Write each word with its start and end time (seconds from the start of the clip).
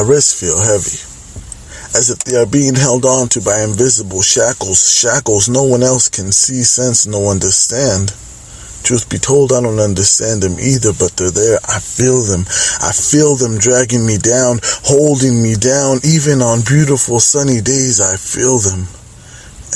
my 0.00 0.06
wrists 0.08 0.40
feel 0.40 0.56
heavy, 0.56 0.96
as 1.92 2.08
if 2.08 2.24
they 2.24 2.34
are 2.34 2.46
being 2.46 2.74
held 2.74 3.04
on 3.04 3.28
to 3.28 3.40
by 3.42 3.60
invisible 3.60 4.22
shackles, 4.22 4.80
shackles 4.88 5.46
no 5.46 5.64
one 5.64 5.82
else 5.82 6.08
can 6.08 6.32
see, 6.32 6.62
sense, 6.62 7.06
nor 7.06 7.30
understand. 7.30 8.08
Truth 8.82 9.10
be 9.10 9.18
told, 9.18 9.52
I 9.52 9.60
don't 9.60 9.78
understand 9.78 10.40
them 10.40 10.56
either, 10.58 10.96
but 10.96 11.12
they're 11.20 11.30
there. 11.30 11.58
I 11.68 11.80
feel 11.80 12.22
them. 12.22 12.48
I 12.80 12.96
feel 12.96 13.36
them 13.36 13.58
dragging 13.58 14.06
me 14.06 14.16
down, 14.16 14.60
holding 14.88 15.42
me 15.42 15.52
down. 15.54 16.00
Even 16.02 16.40
on 16.40 16.64
beautiful 16.64 17.20
sunny 17.20 17.60
days, 17.60 18.00
I 18.00 18.16
feel 18.16 18.56
them. 18.56 18.88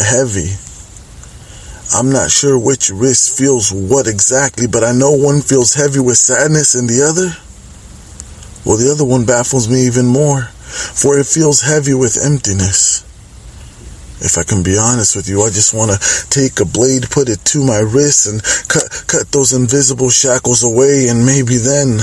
Heavy. 0.00 0.56
I'm 1.92 2.08
not 2.08 2.30
sure 2.30 2.56
which 2.58 2.88
wrist 2.88 3.36
feels 3.36 3.70
what 3.70 4.06
exactly, 4.06 4.66
but 4.66 4.84
I 4.84 4.92
know 4.92 5.12
one 5.12 5.42
feels 5.42 5.74
heavy 5.74 6.00
with 6.00 6.16
sadness 6.16 6.74
and 6.74 6.88
the 6.88 7.04
other, 7.04 7.36
well, 8.64 8.76
the 8.76 8.90
other 8.90 9.04
one 9.04 9.24
baffles 9.24 9.68
me 9.68 9.86
even 9.86 10.06
more, 10.06 10.42
for 10.42 11.18
it 11.18 11.26
feels 11.26 11.62
heavy 11.62 11.94
with 11.94 12.18
emptiness. 12.22 13.02
If 14.20 14.38
I 14.38 14.42
can 14.42 14.62
be 14.62 14.78
honest 14.78 15.16
with 15.16 15.28
you, 15.28 15.42
I 15.42 15.50
just 15.50 15.74
want 15.74 15.90
to 15.90 16.30
take 16.30 16.60
a 16.60 16.64
blade, 16.64 17.10
put 17.10 17.28
it 17.28 17.44
to 17.52 17.62
my 17.62 17.80
wrist, 17.80 18.26
and 18.26 18.42
cut 18.68 19.04
cut 19.06 19.30
those 19.32 19.52
invisible 19.52 20.08
shackles 20.08 20.64
away, 20.64 21.08
and 21.08 21.26
maybe 21.26 21.56
then 21.56 22.00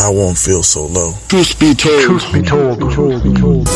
I 0.00 0.08
won't 0.08 0.38
feel 0.38 0.62
so 0.62 0.86
low. 0.86 1.12
Truth 1.28 1.58
be 1.60 1.74
told. 1.74 2.02
Truth 2.02 2.32
be 2.32 2.42
told. 2.42 2.80
Truth 2.92 3.24
be 3.24 3.34
told. 3.34 3.68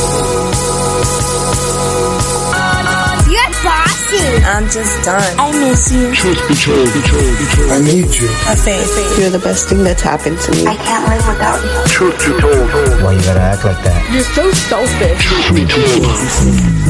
I'm 4.54 4.70
just 4.70 5.02
done. 5.02 5.18
I 5.34 5.50
miss 5.50 5.90
you. 5.90 6.14
Truth 6.14 6.38
be 6.46 6.54
told. 6.54 6.86
Be 6.94 7.02
told. 7.02 7.26
Be 7.42 7.46
told. 7.58 7.74
I 7.74 7.78
need 7.82 8.06
you. 8.06 8.30
I 8.46 8.54
faith. 8.54 9.18
You're 9.18 9.34
the 9.34 9.42
best 9.42 9.68
thing 9.68 9.82
that's 9.82 10.00
happened 10.00 10.38
to 10.46 10.52
me. 10.52 10.64
I 10.64 10.76
can't 10.76 11.02
live 11.10 11.26
without 11.26 11.58
you. 11.58 11.74
Truth 11.90 12.18
be 12.22 12.38
told. 12.38 13.02
Why 13.02 13.18
you 13.18 13.22
gotta 13.26 13.40
act 13.50 13.64
like 13.64 13.82
that? 13.82 13.98
You're 14.14 14.22
so 14.22 14.46
selfish. 14.54 15.26
Truth 15.26 15.58
be 15.58 15.66
told. 15.66 16.06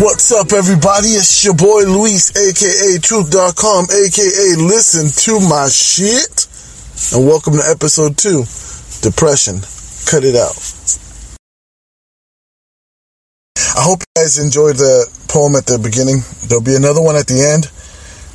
What's 0.05 0.31
up, 0.31 0.53
everybody? 0.53 1.17
It's 1.17 1.43
your 1.43 1.55
boy 1.55 1.89
Luis, 1.89 2.37
aka 2.37 2.99
Truth.com, 3.01 3.89
aka 3.89 4.47
Listen 4.61 5.09
to 5.25 5.41
My 5.49 5.73
Shit. 5.73 6.45
And 7.17 7.27
welcome 7.27 7.55
to 7.55 7.65
episode 7.65 8.19
two 8.19 8.45
Depression. 9.01 9.65
Cut 10.05 10.21
it 10.21 10.37
out. 10.37 10.53
I 13.75 13.83
hope 13.83 14.07
you 14.07 14.23
guys 14.23 14.39
enjoyed 14.39 14.77
the 14.77 15.11
poem 15.27 15.57
at 15.59 15.67
the 15.67 15.83
beginning. 15.83 16.23
There'll 16.47 16.63
be 16.63 16.79
another 16.79 17.03
one 17.03 17.19
at 17.19 17.27
the 17.27 17.43
end. 17.43 17.67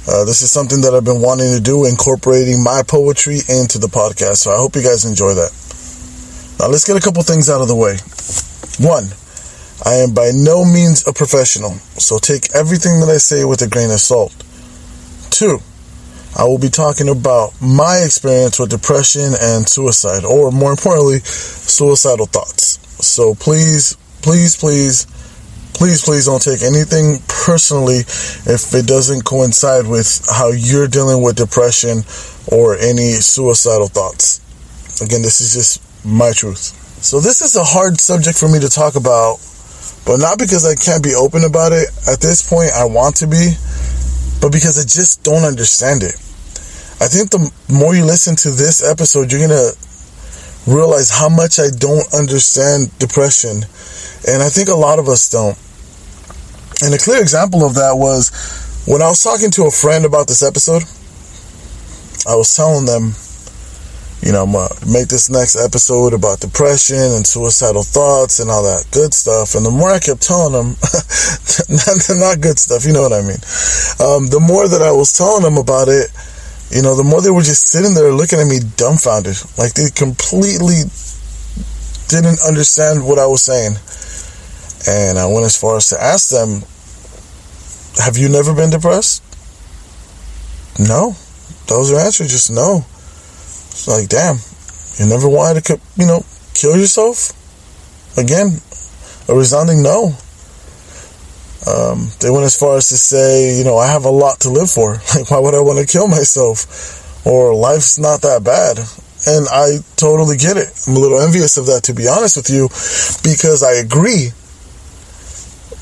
Uh, 0.04 0.28
this 0.28 0.44
is 0.44 0.52
something 0.52 0.84
that 0.84 0.92
I've 0.92 1.08
been 1.08 1.24
wanting 1.24 1.56
to 1.56 1.64
do, 1.64 1.88
incorporating 1.88 2.60
my 2.60 2.84
poetry 2.84 3.40
into 3.48 3.80
the 3.80 3.88
podcast. 3.88 4.44
So 4.44 4.52
I 4.52 4.60
hope 4.60 4.76
you 4.76 4.84
guys 4.84 5.08
enjoy 5.08 5.40
that. 5.40 5.56
Now, 6.60 6.68
let's 6.68 6.84
get 6.84 7.00
a 7.00 7.00
couple 7.00 7.24
things 7.24 7.48
out 7.48 7.64
of 7.64 7.72
the 7.72 7.80
way. 7.80 7.96
One, 8.84 9.08
I 9.88 10.04
am 10.04 10.12
by 10.12 10.36
no 10.36 10.68
means 10.68 11.08
a 11.08 11.16
professional, 11.16 11.80
so 11.96 12.20
take 12.20 12.52
everything 12.52 13.00
that 13.00 13.08
I 13.08 13.16
say 13.16 13.48
with 13.48 13.64
a 13.64 13.72
grain 13.72 13.96
of 13.96 14.04
salt. 14.04 14.36
Two, 15.32 15.64
I 16.36 16.44
will 16.44 16.60
be 16.60 16.68
talking 16.68 17.08
about 17.08 17.56
my 17.64 18.04
experience 18.04 18.60
with 18.60 18.76
depression 18.76 19.40
and 19.40 19.64
suicide, 19.64 20.28
or 20.28 20.52
more 20.52 20.76
importantly, 20.76 21.24
suicidal 21.24 22.28
thoughts. 22.28 22.76
So 23.00 23.36
please, 23.36 23.96
please, 24.20 24.60
please, 24.60 25.08
please, 25.80 26.04
please 26.04 26.26
don't 26.28 26.44
take 26.44 26.62
anything 26.62 27.24
personally 27.28 28.04
if 28.46 28.76
it 28.76 28.86
doesn't 28.86 29.24
coincide 29.24 29.88
with 29.88 30.28
how 30.30 30.52
you're 30.52 30.88
dealing 30.88 31.24
with 31.24 31.38
depression 31.38 32.04
or 32.52 32.76
any 32.78 33.16
suicidal 33.24 33.88
thoughts. 33.88 34.44
Again, 35.02 35.22
this 35.22 35.40
is 35.40 35.54
just 35.56 36.06
my 36.06 36.32
truth. 36.36 36.76
So 37.02 37.22
this 37.22 37.42
is 37.42 37.56
a 37.56 37.64
hard 37.64 38.00
subject 38.00 38.38
for 38.38 38.50
me 38.50 38.60
to 38.60 38.70
talk 38.70 38.96
about 38.96 39.40
but 40.10 40.18
not 40.18 40.40
because 40.40 40.66
I 40.66 40.74
can't 40.74 41.04
be 41.04 41.14
open 41.14 41.44
about 41.44 41.72
it. 41.72 41.88
At 42.10 42.20
this 42.20 42.42
point, 42.42 42.72
I 42.74 42.86
want 42.86 43.18
to 43.18 43.28
be, 43.28 43.54
but 44.42 44.52
because 44.52 44.80
I 44.80 44.84
just 44.84 45.24
don't 45.24 45.46
understand 45.46 46.02
it. 46.02 46.16
I 46.98 47.08
think 47.08 47.30
the 47.30 47.46
more 47.72 47.94
you 47.94 48.04
listen 48.04 48.36
to 48.38 48.52
this 48.52 48.84
episode, 48.84 49.32
you're 49.32 49.46
going 49.46 49.54
to 49.54 49.78
realize 50.66 51.10
how 51.10 51.30
much 51.30 51.60
I 51.60 51.70
don't 51.70 52.10
understand 52.14 52.90
depression. 52.98 53.62
And 54.28 54.42
I 54.42 54.50
think 54.50 54.70
a 54.70 54.76
lot 54.76 54.98
of 54.98 55.08
us 55.08 55.30
don't. 55.30 55.58
And 56.82 56.94
a 56.94 56.98
clear 56.98 57.22
example 57.22 57.66
of 57.66 57.76
that 57.76 57.96
was 57.96 58.32
when 58.88 59.02
I 59.02 59.10
was 59.10 59.22
talking 59.24 59.52
to 59.52 59.64
a 59.64 59.72
friend 59.72 60.06
about 60.06 60.28
this 60.28 60.44
episode, 60.44 60.84
I 62.28 62.36
was 62.36 62.56
telling 62.56 62.86
them, 62.86 63.12
you 64.22 64.32
know, 64.32 64.44
I'm 64.44 64.52
gonna 64.52 64.72
make 64.88 65.08
this 65.08 65.30
next 65.30 65.56
episode 65.56 66.14
about 66.14 66.40
depression 66.40 67.20
and 67.20 67.28
suicidal 67.28 67.84
thoughts 67.84 68.40
and 68.40 68.50
all 68.50 68.64
that 68.64 68.88
good 68.92 69.14
stuff. 69.14 69.56
And 69.56 69.66
the 69.66 69.72
more 69.72 69.92
I 69.92 70.00
kept 70.00 70.22
telling 70.22 70.54
them, 70.54 70.76
not, 71.70 72.00
not 72.16 72.42
good 72.42 72.60
stuff, 72.60 72.86
you 72.86 72.94
know 72.94 73.04
what 73.04 73.14
I 73.14 73.22
mean? 73.22 73.40
Um, 74.00 74.28
the 74.32 74.40
more 74.40 74.68
that 74.68 74.82
I 74.82 74.92
was 74.92 75.12
telling 75.12 75.44
them 75.44 75.58
about 75.58 75.88
it, 75.88 76.12
you 76.72 76.82
know, 76.82 76.96
the 76.96 77.04
more 77.04 77.22
they 77.22 77.32
were 77.32 77.44
just 77.44 77.68
sitting 77.68 77.94
there 77.94 78.14
looking 78.14 78.40
at 78.40 78.48
me 78.48 78.60
dumbfounded. 78.78 79.36
Like 79.58 79.74
they 79.74 79.90
completely 79.90 80.88
didn't 82.08 82.40
understand 82.46 83.06
what 83.06 83.20
I 83.20 83.28
was 83.28 83.44
saying. 83.44 83.76
And 84.88 85.20
I 85.20 85.26
went 85.28 85.46
as 85.46 85.60
far 85.60 85.78
as 85.78 85.90
to 85.90 86.02
ask 86.02 86.30
them, 86.30 86.62
have 88.04 88.18
you 88.18 88.30
never 88.30 88.54
been 88.54 88.70
depressed? 88.70 89.24
No. 90.80 91.16
Those 91.68 91.92
was 91.92 92.04
answers 92.04 92.32
just 92.32 92.50
no. 92.52 92.78
It's 92.78 93.88
like, 93.88 94.10
damn, 94.10 94.38
you 94.98 95.06
never 95.06 95.28
wanted 95.28 95.66
to, 95.66 95.80
you 95.98 96.06
know, 96.06 96.24
kill 96.54 96.78
yourself? 96.78 97.36
Again, 98.18 98.60
a 99.28 99.36
resounding 99.36 99.84
no. 99.84 100.16
Um, 101.68 102.08
they 102.20 102.32
went 102.32 102.46
as 102.46 102.58
far 102.58 102.78
as 102.78 102.90
to 102.90 102.98
say, 102.98 103.58
you 103.58 103.64
know, 103.64 103.78
I 103.78 103.88
have 103.92 104.06
a 104.06 104.10
lot 104.10 104.40
to 104.42 104.50
live 104.50 104.72
for. 104.72 104.98
Like, 105.16 105.30
why 105.30 105.40
would 105.40 105.54
I 105.54 105.60
want 105.60 105.80
to 105.80 105.86
kill 105.86 106.08
myself? 106.08 107.26
Or 107.28 107.54
life's 107.54 108.00
not 108.00 108.22
that 108.22 108.44
bad. 108.44 108.80
And 109.28 109.46
I 109.52 109.84
totally 109.98 110.38
get 110.38 110.56
it. 110.56 110.72
I'm 110.88 110.96
a 110.96 111.00
little 111.00 111.20
envious 111.20 111.58
of 111.58 111.66
that, 111.68 111.84
to 111.84 111.94
be 111.94 112.08
honest 112.08 112.38
with 112.38 112.50
you, 112.50 112.70
because 113.22 113.62
I 113.62 113.74
agree. 113.74 114.32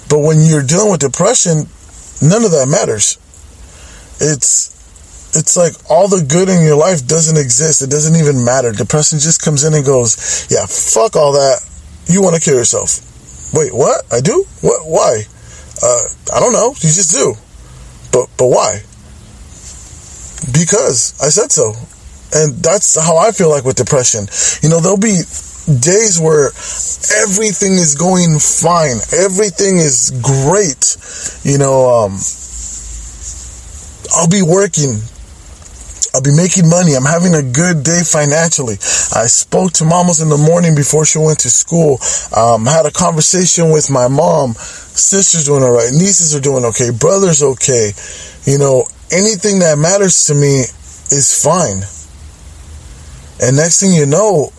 But 0.09 0.19
when 0.19 0.41
you're 0.41 0.63
dealing 0.63 0.91
with 0.91 1.01
depression, 1.01 1.67
none 2.21 2.43
of 2.43 2.51
that 2.51 2.67
matters. 2.69 3.17
It's 4.19 4.75
it's 5.35 5.57
like 5.57 5.73
all 5.89 6.07
the 6.07 6.23
good 6.23 6.49
in 6.49 6.63
your 6.63 6.77
life 6.77 7.05
doesn't 7.05 7.37
exist. 7.37 7.81
It 7.81 7.89
doesn't 7.89 8.15
even 8.15 8.43
matter. 8.43 8.71
Depression 8.71 9.19
just 9.19 9.43
comes 9.43 9.63
in 9.63 9.73
and 9.73 9.85
goes, 9.85 10.47
yeah, 10.49 10.65
fuck 10.65 11.15
all 11.15 11.33
that. 11.33 11.59
You 12.07 12.21
want 12.21 12.35
to 12.35 12.41
kill 12.41 12.55
yourself. 12.55 13.03
Wait, 13.53 13.73
what? 13.73 14.03
I 14.11 14.21
do? 14.21 14.45
What? 14.61 14.87
Why? 14.87 15.23
Uh, 15.83 16.03
I 16.33 16.39
don't 16.39 16.53
know. 16.53 16.69
You 16.69 16.89
just 16.89 17.11
do. 17.11 17.35
But, 18.11 18.29
but 18.37 18.47
why? 18.47 18.81
Because 20.53 21.19
I 21.21 21.29
said 21.29 21.51
so. 21.51 21.73
And 22.33 22.55
that's 22.63 22.95
how 22.99 23.17
I 23.17 23.31
feel 23.31 23.49
like 23.49 23.63
with 23.63 23.75
depression. 23.75 24.27
You 24.63 24.69
know, 24.69 24.79
there'll 24.79 24.97
be 24.97 25.21
days 25.67 26.19
where 26.19 26.47
everything 27.23 27.73
is 27.73 27.95
going 27.95 28.39
fine. 28.39 28.97
Everything 29.11 29.77
is 29.77 30.11
great. 30.23 30.97
You 31.43 31.59
know, 31.59 32.07
um, 32.07 32.17
I'll 34.15 34.31
be 34.31 34.41
working 34.41 34.99
I'll 36.17 36.23
be 36.23 36.33
making 36.33 36.67
money. 36.67 36.95
I'm 36.95 37.05
having 37.05 37.35
a 37.35 37.43
good 37.43 37.83
day 37.83 38.01
financially. 38.01 38.73
I 39.13 39.29
spoke 39.29 39.73
to 39.73 39.85
mamas 39.85 40.19
in 40.19 40.29
the 40.29 40.37
morning 40.37 40.73
before 40.73 41.05
she 41.05 41.19
went 41.19 41.37
to 41.45 41.49
school. 41.49 41.99
Um, 42.35 42.65
had 42.65 42.87
a 42.87 42.91
conversation 42.91 43.69
with 43.69 43.91
my 43.91 44.07
mom. 44.07 44.53
Sisters 44.53 45.45
doing 45.45 45.61
all 45.61 45.73
right. 45.77 45.91
Nieces 45.93 46.35
are 46.35 46.41
doing 46.41 46.65
okay. 46.65 46.89
Brothers 46.89 47.43
okay. 47.43 47.91
You 48.45 48.57
know, 48.57 48.85
anything 49.11 49.59
that 49.59 49.77
matters 49.77 50.25
to 50.25 50.33
me 50.33 50.65
is 51.13 51.37
fine. 51.37 51.85
And 53.37 53.55
next 53.55 53.79
thing 53.79 53.93
you 53.93 54.07
know, 54.07 54.49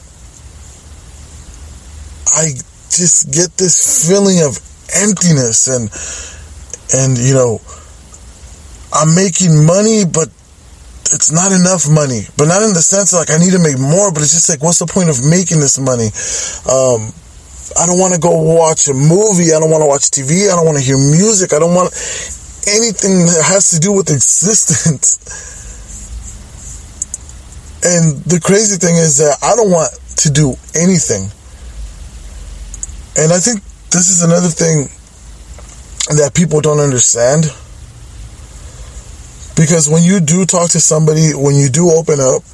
I 2.34 2.52
just 2.90 3.32
get 3.32 3.56
this 3.56 4.08
feeling 4.08 4.42
of 4.42 4.58
emptiness 4.94 5.68
and, 5.68 5.88
and, 6.94 7.18
you 7.18 7.34
know, 7.34 7.60
I'm 8.92 9.14
making 9.14 9.66
money, 9.66 10.04
but 10.04 10.28
it's 11.12 11.32
not 11.32 11.52
enough 11.52 11.88
money, 11.88 12.28
but 12.36 12.48
not 12.48 12.62
in 12.62 12.72
the 12.72 12.84
sense 12.84 13.12
like 13.12 13.30
I 13.30 13.38
need 13.38 13.52
to 13.52 13.62
make 13.62 13.78
more, 13.78 14.12
but 14.12 14.22
it's 14.22 14.32
just 14.32 14.48
like, 14.48 14.62
what's 14.62 14.78
the 14.78 14.86
point 14.86 15.08
of 15.08 15.24
making 15.24 15.60
this 15.60 15.78
money? 15.78 16.12
Um, 16.68 17.12
I 17.76 17.86
don't 17.86 18.00
want 18.00 18.14
to 18.14 18.20
go 18.20 18.32
watch 18.32 18.88
a 18.88 18.94
movie. 18.94 19.52
I 19.52 19.60
don't 19.60 19.70
want 19.70 19.82
to 19.82 19.88
watch 19.88 20.08
TV. 20.10 20.48
I 20.48 20.56
don't 20.56 20.64
want 20.64 20.78
to 20.78 20.84
hear 20.84 20.96
music. 20.96 21.52
I 21.52 21.58
don't 21.58 21.74
want 21.74 21.92
anything 22.68 23.24
that 23.28 23.44
has 23.44 23.70
to 23.72 23.78
do 23.80 23.92
with 23.92 24.10
existence. 24.18 25.20
And 27.84 28.20
the 28.24 28.40
crazy 28.40 28.76
thing 28.76 28.96
is 28.96 29.18
that 29.18 29.38
I 29.42 29.54
don't 29.54 29.70
want 29.70 29.92
to 30.24 30.30
do 30.30 30.56
anything. 30.74 31.30
And 33.18 33.32
I 33.32 33.38
think 33.40 33.64
this 33.90 34.10
is 34.10 34.22
another 34.22 34.46
thing 34.46 34.86
that 36.16 36.34
people 36.34 36.60
don't 36.60 36.78
understand. 36.78 37.50
Because 39.58 39.90
when 39.90 40.04
you 40.04 40.20
do 40.20 40.46
talk 40.46 40.70
to 40.70 40.80
somebody, 40.80 41.34
when 41.34 41.56
you 41.56 41.68
do 41.68 41.90
open 41.90 42.20
up 42.20 42.46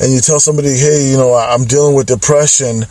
and 0.00 0.10
you 0.10 0.20
tell 0.20 0.40
somebody, 0.40 0.72
hey, 0.72 1.10
you 1.10 1.18
know, 1.18 1.34
I'm 1.34 1.66
dealing 1.66 1.94
with 1.94 2.06
depression, 2.06 2.88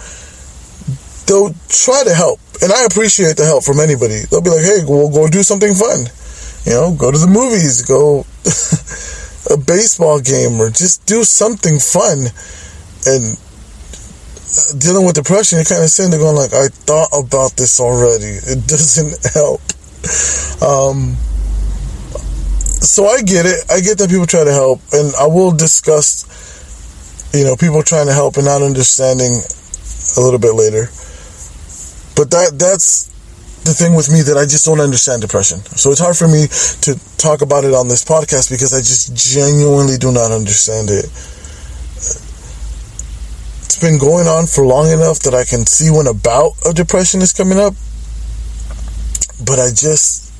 they'll 1.25 1.49
try 1.67 2.03
to 2.05 2.13
help. 2.13 2.39
And 2.61 2.71
I 2.71 2.85
appreciate 2.85 3.37
the 3.37 3.45
help 3.45 3.63
from 3.63 3.79
anybody. 3.79 4.21
They'll 4.29 4.45
be 4.45 4.51
like, 4.51 4.63
hey, 4.63 4.85
we'll 4.85 5.09
go 5.09 5.27
do 5.27 5.41
something 5.41 5.73
fun. 5.73 6.05
You 6.63 6.73
know, 6.77 6.93
go 6.93 7.09
to 7.09 7.17
the 7.17 7.25
movies, 7.25 7.81
go 7.81 8.21
a 9.49 9.57
baseball 9.57 10.21
game, 10.21 10.61
or 10.61 10.69
just 10.69 11.07
do 11.07 11.23
something 11.23 11.79
fun. 11.79 12.29
And 13.07 13.37
dealing 14.77 15.05
with 15.05 15.15
depression, 15.15 15.57
you're 15.57 15.65
kind 15.65 15.83
of 15.83 15.89
sitting 15.89 16.11
there 16.11 16.19
going 16.19 16.35
like, 16.35 16.53
I 16.53 16.67
thought 16.67 17.09
about 17.13 17.57
this 17.57 17.79
already. 17.79 18.39
It 18.39 18.67
doesn't 18.67 19.17
help. 19.33 19.61
Um, 20.61 21.15
so 22.85 23.07
I 23.07 23.21
get 23.21 23.45
it. 23.45 23.65
I 23.69 23.81
get 23.81 23.97
that 23.97 24.09
people 24.09 24.25
try 24.25 24.43
to 24.43 24.53
help, 24.53 24.79
and 24.93 25.13
I 25.15 25.27
will 25.27 25.51
discuss, 25.51 26.23
you 27.33 27.43
know, 27.43 27.55
people 27.55 27.81
trying 27.83 28.07
to 28.07 28.13
help 28.13 28.37
and 28.37 28.45
not 28.45 28.61
understanding 28.61 29.33
a 29.33 30.21
little 30.21 30.39
bit 30.39 30.53
later. 30.53 30.87
But 32.15 32.31
that 32.31 32.55
that's 32.55 33.11
the 33.65 33.73
thing 33.73 33.95
with 33.95 34.13
me 34.13 34.21
that 34.21 34.37
I 34.37 34.45
just 34.45 34.65
don't 34.65 34.79
understand 34.79 35.23
depression. 35.23 35.57
So 35.73 35.89
it's 35.89 35.99
hard 35.99 36.15
for 36.15 36.27
me 36.27 36.45
to 36.85 37.17
talk 37.17 37.41
about 37.41 37.65
it 37.65 37.73
on 37.73 37.89
this 37.89 38.05
podcast 38.05 38.53
because 38.53 38.73
I 38.73 38.79
just 38.79 39.17
genuinely 39.17 39.97
do 39.97 40.13
not 40.13 40.31
understand 40.31 40.89
it. 40.93 41.09
It's 43.75 43.83
been 43.83 43.99
going 43.99 44.25
on 44.25 44.47
for 44.47 44.65
long 44.65 44.89
enough 44.89 45.19
that 45.27 45.33
I 45.33 45.43
can 45.43 45.65
see 45.65 45.91
when 45.91 46.07
a 46.07 46.13
bout 46.13 46.53
of 46.63 46.75
depression 46.75 47.19
is 47.19 47.33
coming 47.33 47.59
up, 47.59 47.73
but 49.43 49.59
I 49.59 49.67
just 49.75 50.31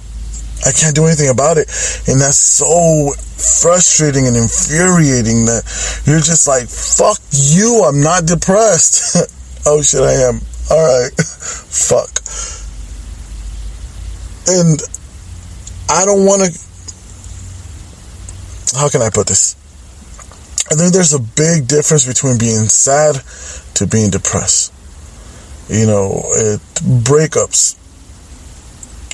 I 0.64 0.72
can't 0.72 0.96
do 0.96 1.04
anything 1.04 1.28
about 1.28 1.58
it. 1.58 1.68
And 2.08 2.16
that's 2.16 2.40
so 2.40 3.12
frustrating 3.12 4.26
and 4.26 4.38
infuriating 4.38 5.52
that 5.52 5.68
you're 6.08 6.24
just 6.24 6.48
like, 6.48 6.70
fuck 6.70 7.20
you, 7.32 7.84
I'm 7.84 8.00
not 8.00 8.24
depressed. 8.24 9.20
oh 9.68 9.82
shit, 9.82 10.00
I 10.00 10.32
am. 10.32 10.40
Alright. 10.72 11.12
fuck. 11.20 12.08
And 14.48 14.80
I 15.92 16.06
don't 16.06 16.24
want 16.24 16.48
to. 16.48 16.56
How 18.80 18.88
can 18.88 19.02
I 19.02 19.10
put 19.10 19.28
this? 19.28 19.58
I 20.72 20.76
think 20.76 20.94
there's 20.94 21.14
a 21.14 21.20
big 21.20 21.68
difference 21.68 22.06
between 22.06 22.38
being 22.38 22.68
sad 22.70 23.16
to 23.76 23.88
being 23.88 24.10
depressed. 24.10 24.74
You 25.70 25.86
know, 25.86 26.24
it, 26.36 26.60
breakups. 27.04 27.78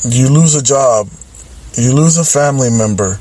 You 0.04 0.30
lose 0.30 0.56
a 0.56 0.64
job 0.64 1.08
you 1.78 1.94
lose 1.94 2.18
a 2.18 2.24
family 2.24 2.70
member, 2.70 3.20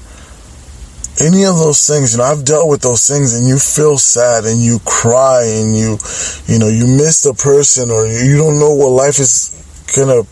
any 1.20 1.44
of 1.44 1.56
those 1.56 1.86
things, 1.86 2.12
you 2.12 2.18
know, 2.18 2.24
I've 2.24 2.44
dealt 2.44 2.68
with 2.68 2.80
those 2.80 3.06
things 3.06 3.34
and 3.34 3.46
you 3.46 3.58
feel 3.58 3.98
sad 3.98 4.44
and 4.44 4.60
you 4.60 4.78
cry 4.84 5.44
and 5.44 5.76
you, 5.76 5.98
you 6.46 6.58
know, 6.58 6.68
you 6.68 6.86
miss 6.86 7.22
the 7.22 7.34
person 7.34 7.90
or 7.90 8.06
you 8.06 8.36
don't 8.36 8.58
know 8.58 8.74
what 8.74 8.88
life 8.88 9.18
is 9.18 9.54
gonna 9.94 10.22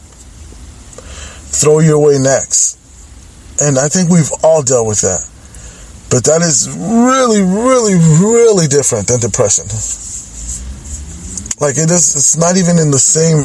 throw 1.53 1.81
your 1.81 1.99
way 1.99 2.19
next. 2.19 2.77
And 3.61 3.79
I 3.79 3.89
think 3.89 4.11
we've 4.11 4.31
all 4.43 4.63
dealt 4.63 4.87
with 4.87 5.01
that. 5.03 5.29
But 6.11 6.25
that 6.25 6.41
is 6.41 6.69
really, 6.73 7.43
really, 7.43 7.95
really 7.95 8.67
different 8.67 9.09
than 9.09 9.21
depression. 9.21 9.69
Like 11.61 11.77
it 11.77 11.91
is, 11.91 12.17
it's 12.17 12.37
not 12.37 12.57
even 12.57 12.79
in 12.79 12.91
the 12.91 12.99
same, 12.99 13.45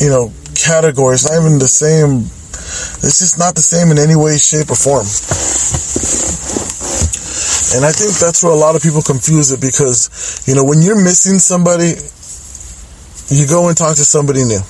you 0.00 0.08
know, 0.08 0.32
category. 0.54 1.14
It's 1.14 1.28
not 1.28 1.40
even 1.40 1.58
the 1.58 1.68
same 1.68 2.24
it's 3.04 3.18
just 3.18 3.38
not 3.38 3.54
the 3.54 3.62
same 3.62 3.90
in 3.90 3.98
any 3.98 4.16
way, 4.16 4.38
shape, 4.38 4.70
or 4.70 4.78
form. 4.78 5.04
And 7.74 7.84
I 7.84 7.92
think 7.92 8.16
that's 8.16 8.42
where 8.42 8.52
a 8.52 8.56
lot 8.56 8.76
of 8.76 8.82
people 8.82 9.02
confuse 9.02 9.50
it 9.50 9.60
because, 9.60 10.08
you 10.46 10.54
know, 10.54 10.64
when 10.64 10.80
you're 10.80 11.00
missing 11.02 11.38
somebody, 11.38 11.98
you 13.28 13.46
go 13.46 13.68
and 13.68 13.76
talk 13.76 13.96
to 13.96 14.04
somebody 14.04 14.44
new. 14.44 14.62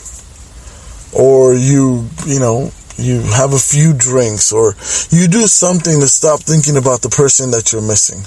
Or 1.12 1.52
you, 1.52 2.08
you 2.26 2.40
know, 2.40 2.73
you 2.97 3.21
have 3.33 3.53
a 3.53 3.59
few 3.59 3.93
drinks 3.94 4.53
or 4.53 4.75
you 5.11 5.29
do 5.29 5.47
something 5.47 6.00
to 6.00 6.09
stop 6.09 6.41
thinking 6.41 6.77
about 6.77 7.03
the 7.03 7.09
person 7.09 7.50
that 7.53 7.73
you're 7.73 7.83
missing. 7.83 8.25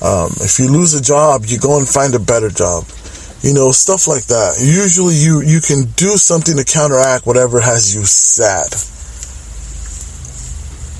Um, 0.00 0.30
if 0.40 0.58
you 0.58 0.70
lose 0.70 0.94
a 0.94 1.02
job, 1.02 1.42
you 1.46 1.58
go 1.58 1.78
and 1.78 1.88
find 1.88 2.14
a 2.14 2.18
better 2.18 2.48
job. 2.48 2.84
You 3.42 3.54
know, 3.54 3.70
stuff 3.70 4.08
like 4.08 4.26
that. 4.26 4.58
Usually 4.58 5.14
you, 5.14 5.42
you 5.42 5.60
can 5.60 5.90
do 5.94 6.16
something 6.16 6.56
to 6.56 6.64
counteract 6.64 7.26
whatever 7.26 7.60
has 7.60 7.94
you 7.94 8.04
sad 8.04 8.74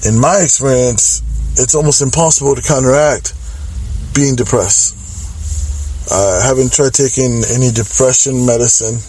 in 0.04 0.18
my 0.18 0.40
experience, 0.40 1.22
it's 1.58 1.74
almost 1.74 2.02
impossible 2.02 2.54
to 2.54 2.62
counteract 2.62 3.34
being 4.14 4.36
depressed. 4.36 4.94
I 6.10 6.40
haven't 6.46 6.72
tried 6.72 6.94
taking 6.94 7.42
any 7.50 7.70
depression 7.70 8.46
medicine. 8.46 9.02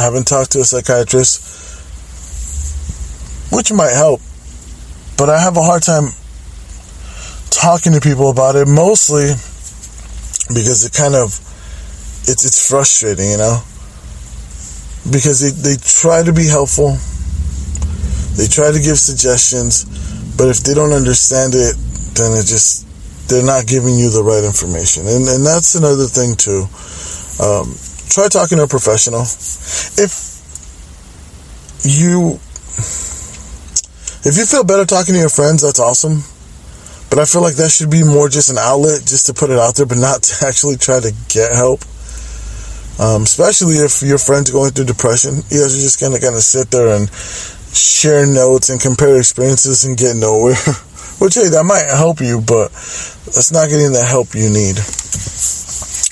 I 0.00 0.04
haven't 0.04 0.26
talked 0.26 0.52
to 0.52 0.60
a 0.60 0.64
psychiatrist, 0.64 1.44
which 3.50 3.72
might 3.72 3.92
help. 3.92 4.20
But 5.16 5.30
I 5.30 5.40
have 5.40 5.56
a 5.56 5.62
hard 5.62 5.82
time 5.82 6.10
talking 7.50 7.92
to 7.92 8.00
people 8.00 8.30
about 8.30 8.56
it, 8.56 8.68
mostly 8.68 9.34
because 10.48 10.84
it 10.84 10.92
kind 10.92 11.14
of 11.14 11.34
it's 12.28 12.44
it's 12.44 12.68
frustrating, 12.68 13.30
you 13.30 13.38
know. 13.38 13.62
Because 15.10 15.40
they, 15.40 15.50
they 15.50 15.76
try 15.80 16.22
to 16.22 16.32
be 16.32 16.46
helpful 16.46 16.98
they 18.38 18.46
try 18.46 18.70
to 18.70 18.78
give 18.78 18.96
suggestions, 18.96 19.82
but 20.38 20.46
if 20.48 20.62
they 20.62 20.72
don't 20.72 20.92
understand 20.92 21.54
it, 21.56 21.74
then 22.14 22.38
it 22.38 22.46
just 22.46 22.86
they're 23.28 23.44
not 23.44 23.66
giving 23.66 23.98
you 23.98 24.10
the 24.10 24.22
right 24.22 24.44
information. 24.44 25.08
And 25.08 25.26
and 25.26 25.44
that's 25.44 25.74
another 25.74 26.06
thing 26.06 26.36
too. 26.38 26.70
Um, 27.42 27.74
try 28.14 28.28
talking 28.30 28.58
to 28.58 28.64
a 28.64 28.68
professional. 28.68 29.22
If 29.98 30.38
you 31.82 32.38
if 34.24 34.36
you 34.36 34.46
feel 34.46 34.64
better 34.64 34.84
talking 34.84 35.14
to 35.14 35.20
your 35.20 35.28
friends, 35.28 35.62
that's 35.62 35.78
awesome. 35.78 36.22
But 37.08 37.18
I 37.18 37.24
feel 37.24 37.40
like 37.40 37.56
that 37.56 37.70
should 37.70 37.90
be 37.90 38.02
more 38.04 38.28
just 38.28 38.50
an 38.50 38.58
outlet, 38.58 39.00
just 39.06 39.26
to 39.26 39.34
put 39.34 39.50
it 39.50 39.58
out 39.58 39.76
there, 39.76 39.86
but 39.86 39.98
not 39.98 40.22
to 40.28 40.46
actually 40.46 40.76
try 40.76 41.00
to 41.00 41.12
get 41.28 41.52
help. 41.52 41.82
Um, 42.98 43.22
especially 43.22 43.76
if 43.78 44.02
your 44.02 44.18
friend's 44.18 44.50
going 44.50 44.72
through 44.72 44.86
depression, 44.86 45.36
you 45.50 45.62
guys 45.62 45.70
are 45.70 45.86
just 45.86 46.00
gonna 46.00 46.18
kind 46.18 46.34
of 46.34 46.42
sit 46.42 46.70
there 46.70 46.98
and 46.98 47.08
share 47.72 48.26
notes 48.26 48.70
and 48.70 48.80
compare 48.80 49.16
experiences 49.18 49.84
and 49.84 49.96
get 49.96 50.16
nowhere. 50.16 50.58
Which, 51.22 51.34
hey, 51.34 51.48
that 51.48 51.64
might 51.64 51.86
help 51.86 52.20
you, 52.20 52.40
but 52.40 52.70
that's 53.30 53.52
not 53.52 53.68
getting 53.70 53.92
the 53.92 54.02
help 54.02 54.34
you 54.34 54.50
need. 54.50 54.78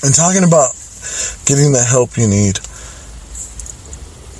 And 0.03 0.15
talking 0.15 0.47
about 0.47 0.71
getting 1.43 1.75
the 1.75 1.83
help 1.83 2.15
you 2.15 2.27
need, 2.27 2.55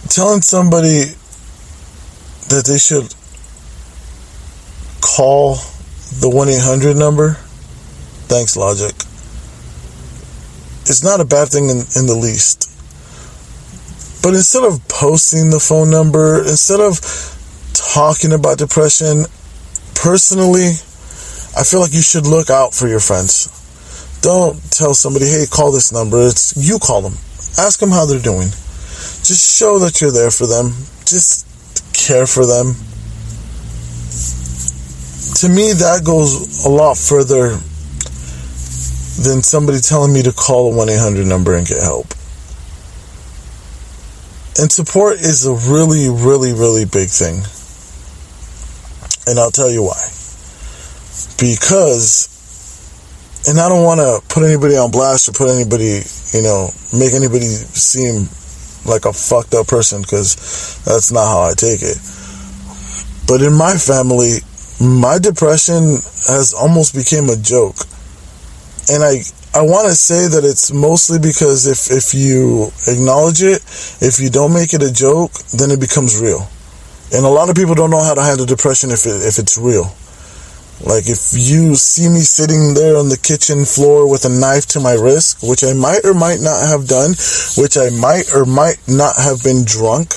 telling 0.08 0.42
somebody 0.42 1.16
that 2.48 2.64
they 2.66 2.78
should 2.78 3.12
call 5.02 5.56
the 6.20 6.30
1 6.30 6.50
800 6.50 6.96
number, 6.96 7.34
thanks, 8.28 8.56
Logic. 8.58 8.94
It's 10.90 11.04
not 11.04 11.20
a 11.20 11.26
bad 11.26 11.50
thing 11.50 11.70
in, 11.70 11.80
in 11.96 12.06
the 12.08 12.18
least. 12.20 12.72
But 14.24 14.34
instead 14.34 14.64
of 14.64 14.86
posting 14.88 15.50
the 15.50 15.60
phone 15.60 15.90
number, 15.90 16.40
instead 16.40 16.80
of 16.80 17.00
talking 17.74 18.34
about 18.34 18.58
depression, 18.58 19.26
personally, 19.96 20.80
I 21.56 21.64
feel 21.64 21.82
like 21.82 21.94
you 21.94 22.02
should 22.02 22.26
look 22.26 22.50
out 22.50 22.74
for 22.74 22.88
your 22.88 23.00
friends. 23.00 23.52
Don't 24.22 24.60
tell 24.72 24.94
somebody, 24.94 25.26
hey, 25.26 25.46
call 25.50 25.72
this 25.72 25.92
number. 25.92 26.28
It's 26.28 26.56
you 26.58 26.80
call 26.80 27.02
them. 27.02 27.14
Ask 27.58 27.80
them 27.80 27.92
how 27.92 28.06
they're 28.06 28.20
doing. 28.20 28.50
Just 29.24 29.58
show 29.58 29.80
that 29.80 30.00
you're 30.02 30.12
there 30.12 30.32
for 30.32 30.48
them. 30.48 30.74
Just 31.06 31.48
care 31.94 32.28
for 32.28 32.46
them. 32.46 32.76
To 35.42 35.50
me, 35.50 35.72
that 35.74 36.02
goes 36.04 36.66
a 36.66 36.70
lot 36.70 36.98
further 36.98 37.50
than 39.22 39.44
somebody 39.44 39.80
telling 39.80 40.12
me 40.12 40.24
to 40.24 40.34
call 40.34 40.74
a 40.74 40.76
1 40.76 40.90
800 40.90 41.28
number 41.28 41.56
and 41.56 41.68
get 41.68 41.78
help. 41.78 42.08
And 44.58 44.72
support 44.72 45.22
is 45.22 45.46
a 45.46 45.54
really, 45.54 46.10
really, 46.10 46.54
really 46.54 46.86
big 46.86 47.10
thing. 47.10 47.46
And 49.30 49.38
I'll 49.38 49.52
tell 49.52 49.70
you 49.70 49.84
why. 49.84 50.02
Because, 51.38 52.34
and 53.48 53.60
I 53.60 53.70
don't 53.70 53.84
want 53.86 54.02
to 54.02 54.22
put 54.34 54.42
anybody 54.42 54.76
on 54.76 54.90
blast 54.90 55.30
or 55.30 55.34
put 55.34 55.54
anybody, 55.54 56.02
you 56.34 56.42
know, 56.42 56.70
make 56.98 57.14
anybody 57.14 57.46
seem 57.46 58.26
like 58.90 59.06
a 59.06 59.14
fucked 59.14 59.54
up 59.54 59.68
person 59.68 60.02
because 60.02 60.82
that's 60.84 61.12
not 61.12 61.28
how 61.28 61.42
I 61.42 61.54
take 61.54 61.84
it. 61.84 62.02
But 63.28 63.44
in 63.44 63.54
my 63.54 63.78
family, 63.78 64.42
my 64.80 65.18
depression 65.18 66.02
has 66.28 66.54
almost 66.54 66.94
became 66.94 67.30
a 67.30 67.36
joke. 67.36 67.78
And 68.90 69.04
I 69.04 69.22
I 69.58 69.62
want 69.62 69.88
to 69.88 69.96
say 69.96 70.28
that 70.28 70.46
it's 70.46 70.72
mostly 70.72 71.18
because 71.18 71.66
if, 71.66 71.90
if 71.90 72.14
you 72.14 72.70
acknowledge 72.86 73.42
it, 73.42 73.64
if 74.06 74.20
you 74.22 74.30
don't 74.30 74.54
make 74.54 74.74
it 74.76 74.84
a 74.84 74.94
joke, 74.94 75.34
then 75.50 75.72
it 75.72 75.80
becomes 75.80 76.20
real. 76.20 76.48
And 77.12 77.26
a 77.26 77.30
lot 77.30 77.50
of 77.50 77.56
people 77.56 77.74
don't 77.74 77.90
know 77.90 78.04
how 78.04 78.14
to 78.14 78.22
handle 78.22 78.46
depression 78.46 78.92
if, 78.92 79.08
it, 79.08 79.26
if 79.26 79.40
it's 79.40 79.58
real. 79.58 79.90
Like 80.86 81.10
if 81.10 81.34
you 81.34 81.74
see 81.74 82.08
me 82.08 82.20
sitting 82.20 82.76
there 82.76 82.98
on 82.98 83.10
the 83.10 83.18
kitchen 83.18 83.66
floor 83.66 84.08
with 84.08 84.26
a 84.26 84.30
knife 84.30 84.68
to 84.78 84.80
my 84.80 84.94
wrist, 84.94 85.42
which 85.42 85.64
I 85.64 85.74
might 85.74 86.06
or 86.06 86.14
might 86.14 86.40
not 86.40 86.62
have 86.68 86.86
done, 86.86 87.18
which 87.58 87.78
I 87.78 87.90
might 87.90 88.30
or 88.36 88.46
might 88.46 88.78
not 88.88 89.18
have 89.18 89.42
been 89.42 89.66
drunk, 89.66 90.14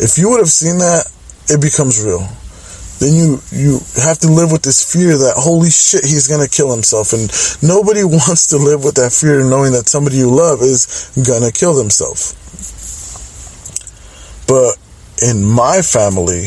if 0.00 0.16
you 0.16 0.30
would 0.30 0.40
have 0.40 0.48
seen 0.48 0.78
that, 0.78 1.04
it 1.50 1.60
becomes 1.60 2.00
real. 2.00 2.26
Then 3.00 3.14
you 3.14 3.40
you 3.50 3.80
have 4.02 4.18
to 4.20 4.28
live 4.28 4.52
with 4.52 4.62
this 4.62 4.80
fear 4.92 5.18
that 5.18 5.34
holy 5.36 5.70
shit 5.70 6.04
he's 6.04 6.28
gonna 6.28 6.48
kill 6.48 6.72
himself, 6.72 7.12
and 7.12 7.30
nobody 7.62 8.04
wants 8.04 8.46
to 8.48 8.56
live 8.56 8.84
with 8.84 8.94
that 8.96 9.12
fear 9.12 9.42
knowing 9.42 9.72
that 9.72 9.88
somebody 9.88 10.16
you 10.16 10.30
love 10.30 10.60
is 10.62 11.10
gonna 11.26 11.50
kill 11.50 11.74
themselves. 11.74 12.38
But 14.46 14.78
in 15.22 15.44
my 15.44 15.82
family, 15.82 16.46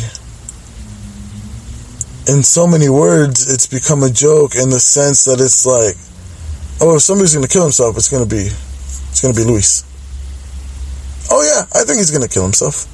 in 2.27 2.44
so 2.44 2.68
many 2.68 2.89
words, 2.89 3.51
it's 3.51 3.68
become 3.68 4.04
a 4.04 4.10
joke 4.10 4.56
in 4.56 4.70
the 4.70 4.80
sense 4.80 5.25
that 5.25 5.39
it's 5.39 5.66
like, 5.66 5.96
oh, 6.82 6.96
if 6.96 7.01
somebody's 7.01 7.34
gonna 7.34 7.48
kill 7.48 7.63
himself, 7.63 7.98
it's 7.98 8.10
gonna 8.10 8.25
be, 8.25 8.48
it's 9.12 9.22
gonna 9.22 9.34
be 9.34 9.44
Luis. 9.44 9.84
Oh 11.30 11.44
yeah, 11.44 11.66
I 11.75 11.84
think 11.84 12.00
he's 12.00 12.12
gonna 12.12 12.27
kill 12.27 12.44
himself. 12.44 12.88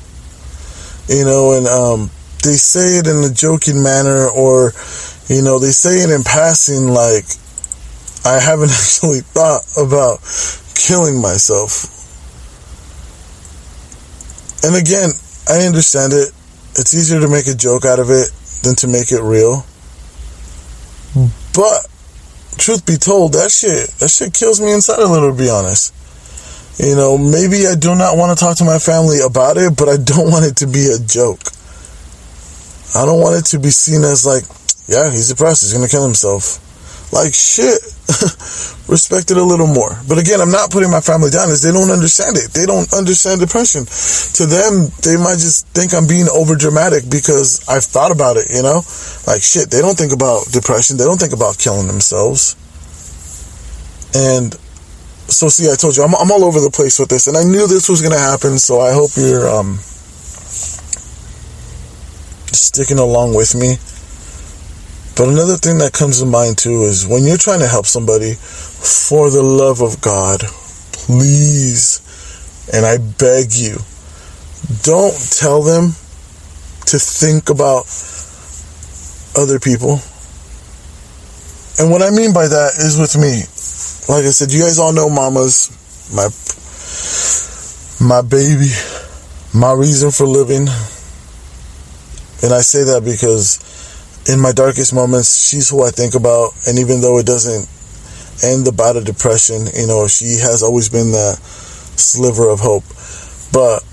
You 1.08 1.26
know, 1.26 1.54
and 1.54 1.68
um, 1.68 2.10
they 2.44 2.54
say 2.54 3.00
it 3.00 3.08
in 3.08 3.24
a 3.24 3.34
joking 3.34 3.82
manner, 3.82 4.28
or 4.30 4.74
you 5.28 5.42
know, 5.42 5.60
they 5.60 5.72
say 5.72 6.04
it 6.04 6.10
in 6.12 6.24
passing, 6.24 6.88
like 6.88 7.26
I 8.26 8.40
haven't 8.40 8.72
actually 8.76 9.22
thought 9.22 9.64
about 9.80 10.20
killing 10.76 11.22
myself. 11.22 11.90
And 14.64 14.76
again, 14.76 15.10
I 15.50 15.66
understand 15.66 16.14
it. 16.14 16.32
It's 16.76 16.94
easier 16.94 17.20
to 17.20 17.28
make 17.28 17.48
a 17.48 17.56
joke 17.56 17.86
out 17.86 18.00
of 18.00 18.10
it 18.10 18.32
than 18.64 18.76
to 18.76 18.88
make 18.88 19.12
it 19.12 19.22
real. 19.22 19.66
But 21.54 21.88
truth 22.58 22.86
be 22.86 22.98
told, 22.98 23.34
that 23.34 23.52
shit 23.52 23.90
that 24.00 24.10
shit 24.10 24.34
kills 24.34 24.60
me 24.60 24.74
inside 24.74 25.00
a 25.00 25.08
little 25.08 25.32
to 25.32 25.38
be 25.38 25.50
honest. 25.50 25.94
You 26.80 26.96
know, 26.96 27.18
maybe 27.18 27.68
I 27.68 27.76
do 27.76 27.94
not 27.94 28.18
want 28.18 28.38
to 28.38 28.44
talk 28.44 28.58
to 28.58 28.66
my 28.66 28.80
family 28.80 29.20
about 29.24 29.58
it, 29.58 29.78
but 29.78 29.90
I 29.90 29.98
don't 29.98 30.32
want 30.32 30.46
it 30.46 30.58
to 30.58 30.68
be 30.68 30.88
a 30.88 30.98
joke. 30.98 31.40
I 32.96 33.06
don't 33.06 33.22
want 33.22 33.38
it 33.38 33.46
to 33.52 33.60
be 33.60 33.70
seen 33.70 34.04
as 34.04 34.26
like, 34.26 34.44
yeah, 34.88 35.10
he's 35.10 35.30
depressed, 35.30 35.64
he's 35.64 35.74
gonna 35.74 35.88
kill 35.88 36.04
himself. 36.04 36.62
Like 37.14 37.34
shit. 37.34 37.78
Respect 38.90 39.32
it 39.32 39.38
a 39.38 39.44
little 39.44 39.68
more. 39.68 39.96
But 40.10 40.18
again, 40.18 40.42
I'm 40.42 40.52
not 40.52 40.72
putting 40.72 40.92
my 40.92 41.00
family 41.00 41.30
down 41.30 41.50
as 41.50 41.62
they 41.62 41.72
don't 41.72 41.90
understand 41.90 42.36
it. 42.36 42.52
They 42.52 42.66
don't 42.66 42.92
understand 42.92 43.40
depression. 43.40 43.86
To 43.86 44.44
them, 44.46 44.92
they 45.06 45.16
might 45.16 45.40
just 45.40 45.68
think 45.72 45.94
I'm 45.94 46.06
being 46.06 46.28
over 46.28 46.56
dramatic 46.56 47.08
because 47.10 47.64
I've 47.70 47.86
thought 47.86 48.12
about 48.12 48.36
it, 48.38 48.50
you 48.52 48.62
know? 48.62 48.82
Like 49.26 49.42
shit, 49.42 49.72
they 49.72 49.80
don't 49.80 49.98
think 49.98 50.12
about 50.12 50.52
depression. 50.52 50.98
They 50.98 51.06
don't 51.06 51.20
think 51.20 51.34
about 51.34 51.58
killing 51.58 51.88
themselves. 51.88 52.58
And 54.14 54.54
so 55.32 55.48
see, 55.48 55.72
I 55.72 55.76
told 55.76 55.96
you, 55.96 56.04
I'm, 56.04 56.14
I'm 56.16 56.32
all 56.32 56.44
over 56.44 56.60
the 56.60 56.74
place 56.74 57.00
with 57.00 57.10
this 57.10 57.28
and 57.28 57.38
I 57.38 57.44
knew 57.44 57.68
this 57.68 57.88
was 57.88 58.02
to 58.02 58.18
happen. 58.18 58.60
So 58.60 58.82
I 58.82 58.92
hope 58.92 59.12
you're, 59.16 59.48
um, 59.48 59.80
sticking 62.56 63.00
along 63.00 63.36
with 63.36 63.56
me. 63.56 63.78
But 65.16 65.30
another 65.30 65.58
thing 65.58 65.78
that 65.78 65.94
comes 65.94 66.20
to 66.20 66.26
mind 66.26 66.58
too 66.58 66.84
is 66.84 67.08
when 67.08 67.24
you're 67.24 67.38
trying 67.38 67.60
to 67.60 67.68
help 67.68 67.86
somebody, 67.86 68.34
for 68.34 69.30
the 69.30 69.44
love 69.44 69.82
of 69.82 70.02
God, 70.02 70.42
please, 70.92 72.02
and 72.74 72.86
I 72.86 72.98
beg 72.98 73.54
you, 73.54 73.78
don't 74.82 75.16
tell 75.32 75.62
them 75.62 75.94
to 76.88 77.00
think 77.00 77.50
about 77.50 77.86
other 79.36 79.60
people. 79.60 80.00
And 81.80 81.92
what 81.92 82.02
I 82.02 82.10
mean 82.10 82.34
by 82.34 82.48
that 82.48 82.74
is 82.78 82.98
with 83.00 83.16
me. 83.18 83.46
Like 84.14 84.26
I 84.26 84.32
said, 84.32 84.52
you 84.52 84.62
guys 84.62 84.80
all 84.80 84.94
know 84.94 85.10
mamas, 85.10 85.72
my 86.14 86.30
my 88.06 88.22
baby, 88.22 88.70
my 89.54 89.72
reason 89.72 90.12
for 90.12 90.26
living. 90.26 90.68
And 92.44 92.54
I 92.54 92.60
say 92.60 92.84
that 92.84 93.04
because 93.04 93.58
in 94.28 94.40
my 94.40 94.52
darkest 94.52 94.94
moments, 94.94 95.48
she's 95.48 95.70
who 95.70 95.84
I 95.84 95.90
think 95.90 96.14
about. 96.14 96.52
And 96.68 96.78
even 96.78 97.02
though 97.02 97.18
it 97.18 97.26
doesn't 97.26 97.68
end 98.44 98.66
the 98.68 98.72
bout 98.72 98.98
of 98.98 99.06
depression, 99.06 99.68
you 99.74 99.88
know, 99.88 100.08
she 100.08 100.38
has 100.44 100.62
always 100.62 100.90
been 100.90 101.12
that 101.12 101.40
sliver 101.96 102.50
of 102.50 102.60
hope. 102.60 102.84
But 103.52 103.84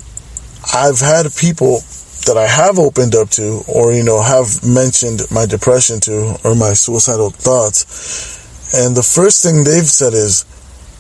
I've 0.75 0.99
had 0.99 1.33
people 1.35 1.81
that 2.27 2.37
I 2.37 2.47
have 2.47 2.79
opened 2.79 3.15
up 3.15 3.31
to, 3.31 3.63
or, 3.67 3.93
you 3.93 4.03
know, 4.03 4.21
have 4.21 4.67
mentioned 4.67 5.23
my 5.31 5.47
depression 5.47 6.01
to, 6.01 6.37
or 6.45 6.55
my 6.55 6.75
suicidal 6.75 7.31
thoughts. 7.31 8.75
And 8.75 8.97
the 8.97 9.03
first 9.03 9.43
thing 9.43 9.65
they've 9.65 9.89
said 9.89 10.13
is, 10.13 10.45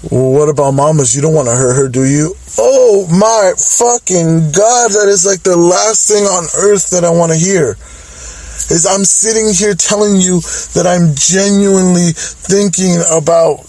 what 0.08 0.48
about 0.48 0.72
mamas? 0.72 1.14
You 1.14 1.20
don't 1.20 1.34
want 1.34 1.48
to 1.48 1.54
hurt 1.54 1.74
her, 1.76 1.88
do 1.88 2.04
you? 2.04 2.34
Oh 2.58 3.06
my 3.10 3.52
fucking 3.52 4.52
God, 4.52 4.90
that 4.92 5.08
is 5.08 5.26
like 5.26 5.42
the 5.42 5.56
last 5.56 6.08
thing 6.08 6.24
on 6.24 6.44
earth 6.56 6.90
that 6.90 7.04
I 7.04 7.10
want 7.10 7.32
to 7.32 7.38
hear 7.38 7.76
is 8.70 8.86
I'm 8.88 9.04
sitting 9.04 9.52
here 9.52 9.74
telling 9.74 10.16
you 10.16 10.40
that 10.72 10.86
I'm 10.86 11.14
genuinely 11.14 12.12
thinking 12.14 12.96
about 13.10 13.66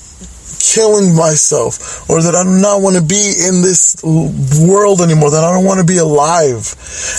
killing 0.61 1.15
myself 1.15 2.09
or 2.09 2.21
that 2.21 2.35
I 2.35 2.43
do 2.43 2.61
not 2.61 2.81
want 2.81 2.95
to 2.95 3.01
be 3.01 3.33
in 3.47 3.61
this 3.61 3.99
world 4.03 5.01
anymore, 5.01 5.31
that 5.31 5.43
I 5.43 5.51
don't 5.51 5.65
want 5.65 5.79
to 5.79 5.85
be 5.85 5.97
alive. 5.97 6.63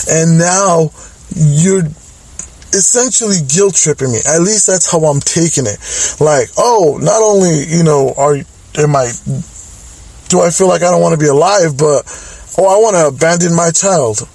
And 0.09 0.39
now 0.39 0.89
you're 1.35 1.85
essentially 2.73 3.37
guilt 3.45 3.75
tripping 3.75 4.11
me. 4.11 4.19
At 4.25 4.41
least 4.41 4.65
that's 4.65 4.89
how 4.89 5.05
I'm 5.05 5.19
taking 5.19 5.67
it. 5.67 5.77
Like, 6.19 6.49
oh, 6.57 6.97
not 7.01 7.21
only, 7.21 7.63
you 7.67 7.83
know, 7.83 8.13
are 8.17 8.37
am 8.75 8.95
I 8.95 9.11
do 10.33 10.41
I 10.41 10.49
feel 10.49 10.67
like 10.67 10.81
I 10.81 10.89
don't 10.89 11.01
want 11.01 11.13
to 11.13 11.23
be 11.23 11.29
alive, 11.29 11.77
but 11.77 12.09
oh, 12.57 12.65
I 12.65 12.81
want 12.81 12.97
to 12.97 13.07
abandon 13.13 13.55
my 13.55 13.69
child. 13.69 14.27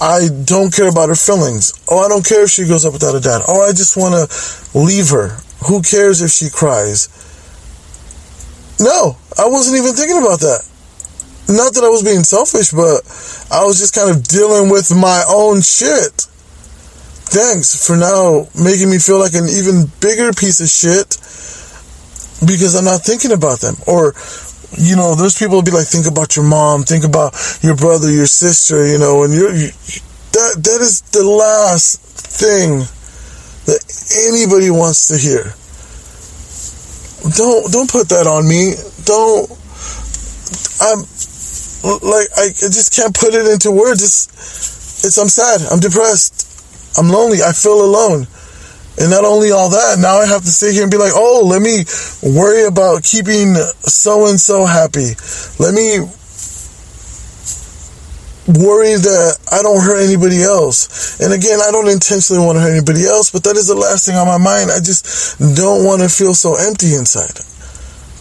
I 0.00 0.28
don't 0.44 0.72
care 0.72 0.88
about 0.88 1.08
her 1.08 1.18
feelings. 1.18 1.74
Oh, 1.90 1.98
I 1.98 2.08
don't 2.08 2.24
care 2.24 2.44
if 2.44 2.50
she 2.50 2.68
goes 2.68 2.86
up 2.86 2.92
without 2.92 3.16
a 3.16 3.20
dad. 3.20 3.42
Oh, 3.48 3.66
I 3.66 3.72
just 3.74 3.96
want 3.96 4.14
to 4.14 4.78
leave 4.78 5.10
her. 5.10 5.34
Who 5.66 5.82
cares 5.82 6.22
if 6.22 6.30
she 6.30 6.50
cries? 6.50 7.10
No, 8.78 9.18
I 9.36 9.48
wasn't 9.50 9.78
even 9.82 9.94
thinking 9.94 10.18
about 10.18 10.38
that. 10.38 10.62
Not 11.48 11.74
that 11.74 11.82
I 11.82 11.88
was 11.88 12.04
being 12.04 12.22
selfish, 12.22 12.70
but 12.70 13.02
I 13.50 13.64
was 13.66 13.80
just 13.82 13.94
kind 13.94 14.14
of 14.14 14.22
dealing 14.22 14.70
with 14.70 14.94
my 14.94 15.24
own 15.26 15.62
shit. 15.62 16.14
Thanks 17.26 17.74
for 17.74 17.96
now 17.96 18.46
making 18.54 18.88
me 18.88 18.98
feel 18.98 19.18
like 19.18 19.34
an 19.34 19.48
even 19.50 19.90
bigger 20.00 20.32
piece 20.32 20.60
of 20.60 20.68
shit 20.68 21.18
because 22.46 22.74
I'm 22.74 22.84
not 22.84 23.02
thinking 23.02 23.32
about 23.32 23.60
them. 23.60 23.76
Or 23.86 24.14
you 24.76 24.96
know, 24.96 25.14
those 25.14 25.38
people 25.38 25.56
will 25.56 25.62
be 25.62 25.70
like, 25.70 25.86
think 25.86 26.06
about 26.06 26.36
your 26.36 26.44
mom, 26.44 26.82
think 26.82 27.04
about 27.04 27.32
your 27.62 27.74
brother, 27.74 28.10
your 28.10 28.26
sister, 28.26 28.86
you 28.86 28.98
know, 28.98 29.24
and 29.24 29.32
you're, 29.32 29.54
you, 29.54 29.68
that, 30.32 30.60
that 30.60 30.78
is 30.80 31.00
the 31.12 31.24
last 31.24 32.00
thing 32.02 32.84
that 33.64 33.80
anybody 34.28 34.70
wants 34.70 35.08
to 35.08 35.16
hear. 35.16 35.54
Don't, 37.34 37.72
don't 37.72 37.90
put 37.90 38.08
that 38.10 38.26
on 38.26 38.46
me. 38.46 38.74
Don't, 39.04 39.50
I'm, 40.80 41.00
like, 42.04 42.28
I 42.36 42.52
just 42.52 42.94
can't 42.94 43.14
put 43.14 43.34
it 43.34 43.46
into 43.46 43.70
words. 43.72 44.02
It's, 44.02 45.04
it's, 45.04 45.18
I'm 45.18 45.28
sad. 45.28 45.62
I'm 45.72 45.80
depressed. 45.80 46.44
I'm 46.98 47.08
lonely. 47.08 47.42
I 47.42 47.52
feel 47.52 47.84
alone. 47.84 48.26
And 49.00 49.10
not 49.10 49.24
only 49.24 49.52
all 49.52 49.70
that, 49.70 49.98
now 50.00 50.16
I 50.18 50.26
have 50.26 50.42
to 50.42 50.50
sit 50.50 50.74
here 50.74 50.82
and 50.82 50.90
be 50.90 50.98
like, 50.98 51.12
oh, 51.14 51.46
let 51.46 51.62
me 51.62 51.84
worry 52.22 52.66
about 52.66 53.04
keeping 53.04 53.54
so 53.86 54.26
and 54.26 54.40
so 54.40 54.66
happy. 54.66 55.14
Let 55.62 55.74
me 55.74 56.00
worry 58.48 58.96
that 58.96 59.38
I 59.52 59.62
don't 59.62 59.82
hurt 59.84 60.00
anybody 60.00 60.42
else. 60.42 61.20
And 61.20 61.32
again, 61.32 61.60
I 61.60 61.70
don't 61.70 61.88
intentionally 61.88 62.44
want 62.44 62.56
to 62.56 62.62
hurt 62.62 62.72
anybody 62.72 63.04
else, 63.06 63.30
but 63.30 63.44
that 63.44 63.56
is 63.56 63.68
the 63.68 63.76
last 63.76 64.06
thing 64.06 64.16
on 64.16 64.26
my 64.26 64.38
mind. 64.38 64.70
I 64.70 64.80
just 64.80 65.38
don't 65.38 65.84
want 65.84 66.02
to 66.02 66.08
feel 66.08 66.34
so 66.34 66.56
empty 66.56 66.94
inside. 66.94 67.38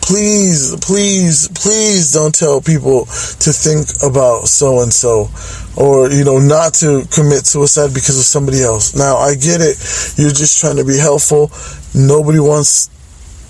Please, 0.07 0.73
please, 0.79 1.49
please 1.49 2.13
don't 2.13 2.33
tell 2.33 2.61
people 2.61 3.01
to 3.43 3.51
think 3.51 3.91
about 4.01 4.47
so 4.47 4.79
and 4.79 4.93
so 4.93 5.27
or, 5.75 6.09
you 6.09 6.23
know, 6.23 6.39
not 6.39 6.73
to 6.75 7.03
commit 7.11 7.45
suicide 7.45 7.93
because 7.93 8.17
of 8.17 8.23
somebody 8.23 8.63
else. 8.63 8.95
Now, 8.95 9.17
I 9.17 9.35
get 9.35 9.59
it. 9.59 9.75
You're 10.15 10.31
just 10.31 10.61
trying 10.61 10.77
to 10.77 10.85
be 10.85 10.97
helpful. 10.97 11.51
Nobody 11.93 12.39
wants 12.39 12.87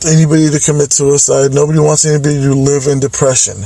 anybody 0.04 0.50
to 0.50 0.60
commit 0.60 0.92
suicide. 0.92 1.54
Nobody 1.54 1.78
wants 1.78 2.06
anybody 2.06 2.42
to 2.42 2.56
live 2.56 2.88
in 2.88 3.00
depression. 3.00 3.62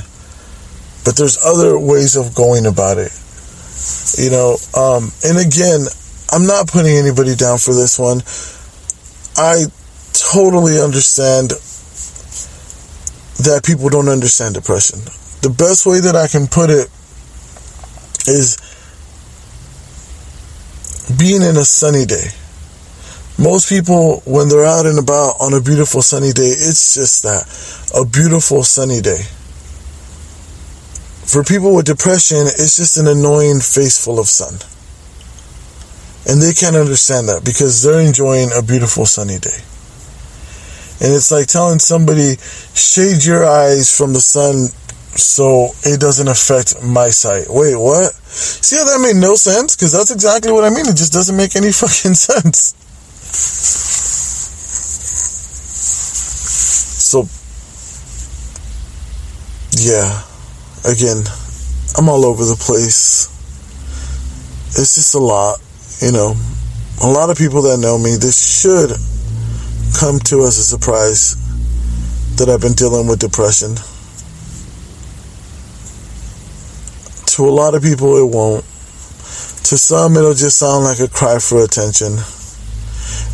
But 1.07 1.15
there's 1.15 1.39
other 1.47 1.79
ways 1.79 2.17
of 2.17 2.35
going 2.35 2.65
about 2.65 2.97
it. 2.99 3.15
You 4.19 4.35
know, 4.35 4.59
um, 4.75 5.15
and 5.23 5.39
again, 5.39 5.87
I'm 6.27 6.45
not 6.45 6.67
putting 6.67 6.99
anybody 6.99 7.39
down 7.39 7.57
for 7.57 7.73
this 7.73 7.97
one. 7.97 8.19
I 9.39 9.71
totally 10.11 10.75
understand 10.75 11.55
that 13.43 13.63
people 13.65 13.89
don't 13.89 14.09
understand 14.09 14.55
depression. 14.55 14.99
The 15.41 15.49
best 15.49 15.85
way 15.85 15.99
that 16.01 16.15
I 16.15 16.27
can 16.27 16.47
put 16.47 16.69
it 16.69 16.87
is 18.27 18.57
being 21.17 21.41
in 21.41 21.57
a 21.57 21.65
sunny 21.65 22.05
day, 22.05 22.29
Most 23.41 23.69
people, 23.69 24.21
when 24.25 24.49
they're 24.49 24.65
out 24.65 24.85
and 24.85 24.99
about 24.99 25.41
on 25.41 25.53
a 25.53 25.61
beautiful 25.61 26.03
sunny 26.03 26.31
day, 26.31 26.49
it's 26.53 26.93
just 26.93 27.23
that 27.23 27.49
a 27.95 28.05
beautiful 28.05 28.63
sunny 28.63 29.01
day. 29.01 29.23
For 31.25 31.43
people 31.43 31.73
with 31.73 31.85
depression, 31.85 32.45
it's 32.45 32.77
just 32.77 32.97
an 32.97 33.07
annoying 33.07 33.59
face 33.59 33.97
full 34.03 34.19
of 34.19 34.27
sun. 34.27 34.59
And 36.29 36.39
they 36.39 36.53
can't 36.53 36.75
understand 36.75 37.29
that 37.29 37.43
because 37.43 37.81
they're 37.81 38.05
enjoying 38.05 38.49
a 38.53 38.61
beautiful 38.61 39.07
sunny 39.07 39.39
day. 39.39 39.57
And 41.01 41.11
it's 41.11 41.31
like 41.31 41.47
telling 41.47 41.79
somebody, 41.79 42.35
shade 42.75 43.25
your 43.25 43.43
eyes 43.43 43.89
from 43.89 44.13
the 44.13 44.21
sun 44.21 44.69
so 45.17 45.71
it 45.83 45.99
doesn't 45.99 46.27
affect 46.27 46.83
my 46.83 47.09
sight. 47.09 47.47
Wait, 47.49 47.75
what? 47.75 48.13
See 48.13 48.77
how 48.77 48.85
that 48.85 49.01
made 49.01 49.19
no 49.19 49.33
sense? 49.33 49.75
Because 49.75 49.91
that's 49.93 50.11
exactly 50.11 50.51
what 50.51 50.63
I 50.63 50.69
mean. 50.69 50.85
It 50.85 50.95
just 50.95 51.11
doesn't 51.11 51.35
make 51.35 51.55
any 51.55 51.71
fucking 51.71 52.13
sense. 52.13 52.77
So, 57.01 57.25
yeah, 59.81 60.21
again, 60.85 61.23
I'm 61.97 62.09
all 62.09 62.25
over 62.25 62.45
the 62.45 62.55
place. 62.55 63.25
It's 64.77 64.93
just 64.95 65.15
a 65.15 65.19
lot, 65.19 65.59
you 65.99 66.11
know. 66.11 66.35
A 67.01 67.09
lot 67.09 67.31
of 67.31 67.37
people 67.39 67.63
that 67.63 67.79
know 67.79 67.97
me, 67.97 68.17
this 68.17 68.61
should 68.61 68.91
come 69.97 70.19
to 70.19 70.43
as 70.43 70.57
a 70.57 70.63
surprise 70.63 71.35
that 72.37 72.49
I've 72.49 72.61
been 72.61 72.73
dealing 72.73 73.07
with 73.07 73.19
depression. 73.19 73.75
To 77.35 77.47
a 77.47 77.53
lot 77.53 77.75
of 77.75 77.83
people, 77.83 78.17
it 78.17 78.27
won't. 78.27 78.63
To 79.69 79.77
some, 79.77 80.17
it'll 80.17 80.33
just 80.33 80.57
sound 80.57 80.83
like 80.83 80.99
a 80.99 81.07
cry 81.07 81.39
for 81.39 81.63
attention. 81.63 82.13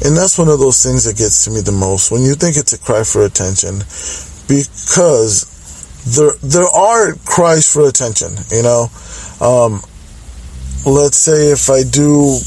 And 0.06 0.16
that's 0.16 0.38
one 0.38 0.48
of 0.48 0.60
those 0.60 0.84
things 0.84 1.06
that 1.06 1.18
gets 1.18 1.46
to 1.46 1.52
me 1.52 1.62
the 1.62 1.72
most 1.72 2.12
when 2.12 2.22
you 2.22 2.36
think 2.36 2.58
it's 2.58 2.74
a 2.74 2.78
cry 2.78 3.04
for 3.04 3.26
attention 3.26 3.80
because 4.48 5.46
there 6.06 6.34
there 6.44 6.68
are 6.68 7.14
cries 7.26 7.72
for 7.72 7.88
attention, 7.88 8.38
you 8.52 8.64
know. 8.64 8.88
Um, 9.42 9.82
let's 10.86 11.18
say 11.18 11.52
if 11.52 11.70
I 11.70 11.84
do 11.84 12.38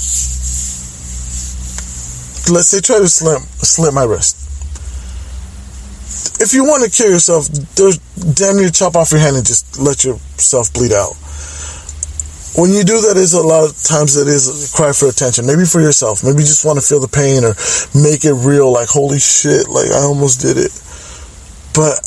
let's 2.50 2.69
say 2.69 2.80
try 2.80 2.99
to 2.99 3.09
slit 3.09 3.40
slit 3.62 3.95
my 3.95 4.04
wrist. 4.04 4.37
If 6.40 6.52
you 6.52 6.64
want 6.64 6.85
to 6.85 6.90
kill 6.90 7.11
yourself, 7.11 7.47
there's 7.76 7.99
damn 8.35 8.57
near 8.57 8.71
chop 8.71 8.97
off 8.97 9.12
your 9.12 9.21
hand 9.21 9.37
and 9.37 9.47
just 9.47 9.78
let 9.78 10.04
yourself 10.04 10.73
bleed 10.73 10.92
out. 10.92 11.14
When 12.59 12.73
you 12.73 12.83
do 12.83 13.00
that 13.07 13.16
is 13.16 13.33
a 13.33 13.40
lot 13.40 13.62
of 13.62 13.78
times 13.78 14.16
it 14.16 14.26
is 14.26 14.50
a 14.50 14.76
cry 14.76 14.92
for 14.92 15.09
attention 15.09 15.47
maybe 15.47 15.64
for 15.64 15.80
yourself. 15.80 16.25
Maybe 16.25 16.42
you 16.42 16.50
just 16.50 16.64
want 16.64 16.80
to 16.80 16.85
feel 16.85 16.99
the 16.99 17.09
pain 17.09 17.47
or 17.47 17.54
make 17.95 18.25
it 18.26 18.35
real 18.35 18.73
like 18.73 18.88
holy 18.88 19.21
shit 19.21 19.69
like 19.69 19.87
i 19.95 20.02
almost 20.02 20.42
did 20.42 20.59
it. 20.59 20.75
But 21.73 22.02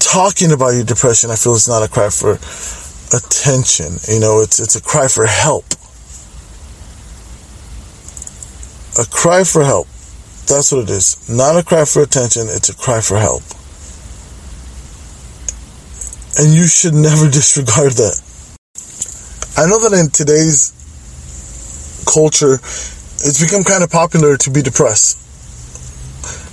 talking 0.00 0.52
about 0.52 0.72
your 0.72 0.84
depression 0.84 1.30
i 1.30 1.36
feel 1.36 1.52
it's 1.52 1.68
not 1.68 1.84
a 1.84 1.88
cry 1.92 2.08
for 2.08 2.40
attention 3.12 4.00
you 4.08 4.18
know? 4.18 4.40
It's 4.40 4.58
it's 4.58 4.76
a 4.76 4.82
cry 4.82 5.08
for 5.08 5.26
help 5.26 5.75
a 8.98 9.04
cry 9.04 9.44
for 9.44 9.64
help. 9.64 9.86
That's 10.46 10.72
what 10.72 10.84
it 10.84 10.90
is. 10.90 11.28
Not 11.28 11.56
a 11.56 11.62
cry 11.62 11.84
for 11.84 12.02
attention 12.02 12.46
it's 12.48 12.68
a 12.68 12.76
cry 12.76 13.00
for 13.00 13.18
help. 13.18 13.42
And 16.38 16.54
you 16.54 16.66
should 16.66 16.94
never 16.94 17.30
disregard 17.30 17.92
that. 17.92 18.22
I 19.56 19.66
know 19.66 19.80
that 19.88 19.96
in 19.98 20.10
today's 20.10 20.72
culture, 22.06 22.54
it's 23.24 23.42
become 23.42 23.64
kind 23.64 23.82
of 23.82 23.90
popular 23.90 24.36
to 24.36 24.50
be 24.50 24.62
depressed. 24.62 25.26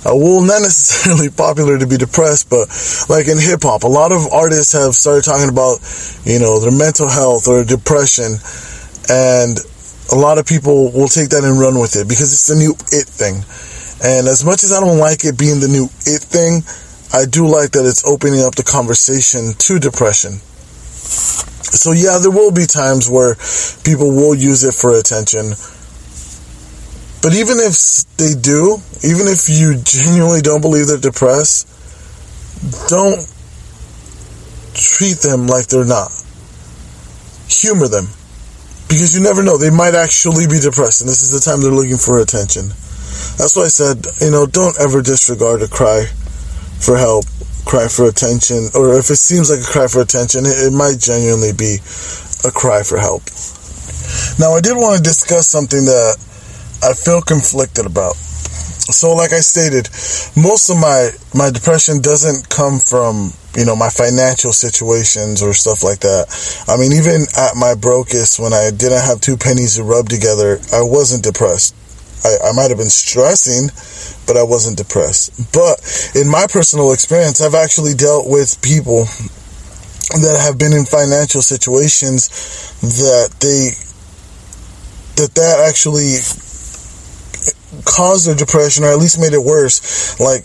Uh, 0.04 0.12
well, 0.16 0.42
not 0.42 0.60
necessarily 0.68 1.30
popular 1.30 1.78
to 1.78 1.86
be 1.86 1.96
depressed, 1.96 2.50
but 2.50 2.68
like 3.08 3.28
in 3.28 3.38
hip 3.38 3.60
hop, 3.62 3.84
a 3.84 3.88
lot 3.88 4.12
of 4.12 4.32
artists 4.32 4.72
have 4.72 4.94
started 4.94 5.24
talking 5.24 5.48
about, 5.48 5.80
you 6.24 6.38
know, 6.38 6.60
their 6.60 6.72
mental 6.72 7.08
health 7.08 7.48
or 7.48 7.64
depression, 7.64 8.36
and 9.08 9.60
a 10.14 10.16
lot 10.16 10.38
of 10.38 10.46
people 10.46 10.92
will 10.92 11.08
take 11.08 11.30
that 11.30 11.42
and 11.42 11.58
run 11.58 11.74
with 11.74 11.96
it 11.96 12.06
because 12.06 12.30
it's 12.30 12.46
the 12.46 12.54
new 12.54 12.70
it 12.94 13.10
thing. 13.10 13.42
And 13.98 14.30
as 14.30 14.44
much 14.46 14.62
as 14.62 14.70
I 14.70 14.78
don't 14.78 14.98
like 14.98 15.24
it 15.24 15.36
being 15.36 15.58
the 15.58 15.66
new 15.66 15.90
it 16.06 16.22
thing, 16.22 16.62
I 17.10 17.26
do 17.26 17.50
like 17.50 17.72
that 17.74 17.82
it's 17.82 18.06
opening 18.06 18.46
up 18.46 18.54
the 18.54 18.62
conversation 18.62 19.58
to 19.58 19.82
depression. 19.82 20.38
So 21.74 21.90
yeah, 21.90 22.22
there 22.22 22.30
will 22.30 22.54
be 22.54 22.66
times 22.66 23.10
where 23.10 23.34
people 23.82 24.14
will 24.14 24.36
use 24.38 24.62
it 24.62 24.74
for 24.78 24.94
attention. 24.94 25.50
But 27.18 27.34
even 27.34 27.58
if 27.58 28.06
they 28.14 28.38
do, 28.38 28.78
even 29.02 29.26
if 29.26 29.50
you 29.50 29.82
genuinely 29.82 30.42
don't 30.42 30.60
believe 30.60 30.86
they're 30.86 31.02
depressed, 31.02 31.66
don't 32.86 33.18
treat 34.78 35.18
them 35.26 35.48
like 35.48 35.66
they're 35.66 35.84
not. 35.84 36.14
Humor 37.50 37.88
them. 37.88 38.06
Because 38.94 39.10
you 39.10 39.26
never 39.26 39.42
know, 39.42 39.58
they 39.58 39.74
might 39.74 39.98
actually 39.98 40.46
be 40.46 40.62
depressed, 40.62 41.02
and 41.02 41.10
this 41.10 41.26
is 41.26 41.34
the 41.34 41.42
time 41.42 41.58
they're 41.58 41.74
looking 41.74 41.98
for 41.98 42.22
attention. 42.22 42.70
That's 43.34 43.58
why 43.58 43.66
I 43.66 43.74
said, 43.74 44.06
you 44.22 44.30
know, 44.30 44.46
don't 44.46 44.78
ever 44.78 45.02
disregard 45.02 45.62
a 45.62 45.68
cry 45.68 46.06
for 46.78 46.94
help 46.94 47.26
cry 47.66 47.88
for 47.90 48.06
attention, 48.06 48.70
or 48.70 48.94
if 48.94 49.10
it 49.10 49.18
seems 49.18 49.50
like 49.50 49.58
a 49.58 49.66
cry 49.66 49.88
for 49.90 49.98
attention, 49.98 50.46
it, 50.46 50.70
it 50.70 50.72
might 50.72 51.02
genuinely 51.02 51.50
be 51.50 51.82
a 52.46 52.54
cry 52.54 52.86
for 52.86 52.94
help. 52.94 53.26
Now, 54.38 54.54
I 54.54 54.62
did 54.62 54.78
want 54.78 54.94
to 54.98 55.02
discuss 55.02 55.48
something 55.48 55.90
that 55.90 56.14
I 56.86 56.94
feel 56.94 57.18
conflicted 57.18 57.86
about. 57.90 58.14
So, 58.14 59.10
like 59.10 59.32
I 59.32 59.42
stated, 59.42 59.90
most 60.38 60.70
of 60.70 60.78
my 60.78 61.10
my 61.34 61.50
depression 61.50 61.98
doesn't 61.98 62.46
come 62.48 62.78
from 62.78 63.34
you 63.56 63.64
know 63.64 63.76
my 63.76 63.88
financial 63.88 64.52
situations 64.52 65.42
or 65.42 65.54
stuff 65.54 65.82
like 65.82 66.00
that. 66.00 66.26
I 66.68 66.76
mean, 66.76 66.92
even 66.92 67.22
at 67.36 67.56
my 67.56 67.74
brokest, 67.74 68.38
when 68.38 68.52
I 68.52 68.70
didn't 68.70 69.04
have 69.04 69.20
two 69.20 69.36
pennies 69.36 69.76
to 69.76 69.84
rub 69.84 70.08
together, 70.08 70.58
I 70.72 70.82
wasn't 70.82 71.22
depressed. 71.22 71.74
I, 72.24 72.50
I 72.50 72.52
might 72.52 72.70
have 72.70 72.78
been 72.78 72.90
stressing, 72.90 73.70
but 74.26 74.36
I 74.36 74.42
wasn't 74.42 74.78
depressed. 74.78 75.52
But 75.52 75.78
in 76.14 76.28
my 76.28 76.46
personal 76.50 76.92
experience, 76.92 77.40
I've 77.40 77.54
actually 77.54 77.94
dealt 77.94 78.28
with 78.28 78.60
people 78.62 79.04
that 80.12 80.40
have 80.42 80.58
been 80.58 80.72
in 80.72 80.84
financial 80.84 81.42
situations 81.42 82.28
that 82.80 83.34
they 83.40 83.70
that 85.16 85.34
that 85.34 85.60
actually 85.60 86.18
caused 87.84 88.26
their 88.26 88.34
depression 88.34 88.84
or 88.84 88.88
at 88.88 88.98
least 88.98 89.18
made 89.18 89.32
it 89.32 89.42
worse 89.42 90.18
like 90.20 90.44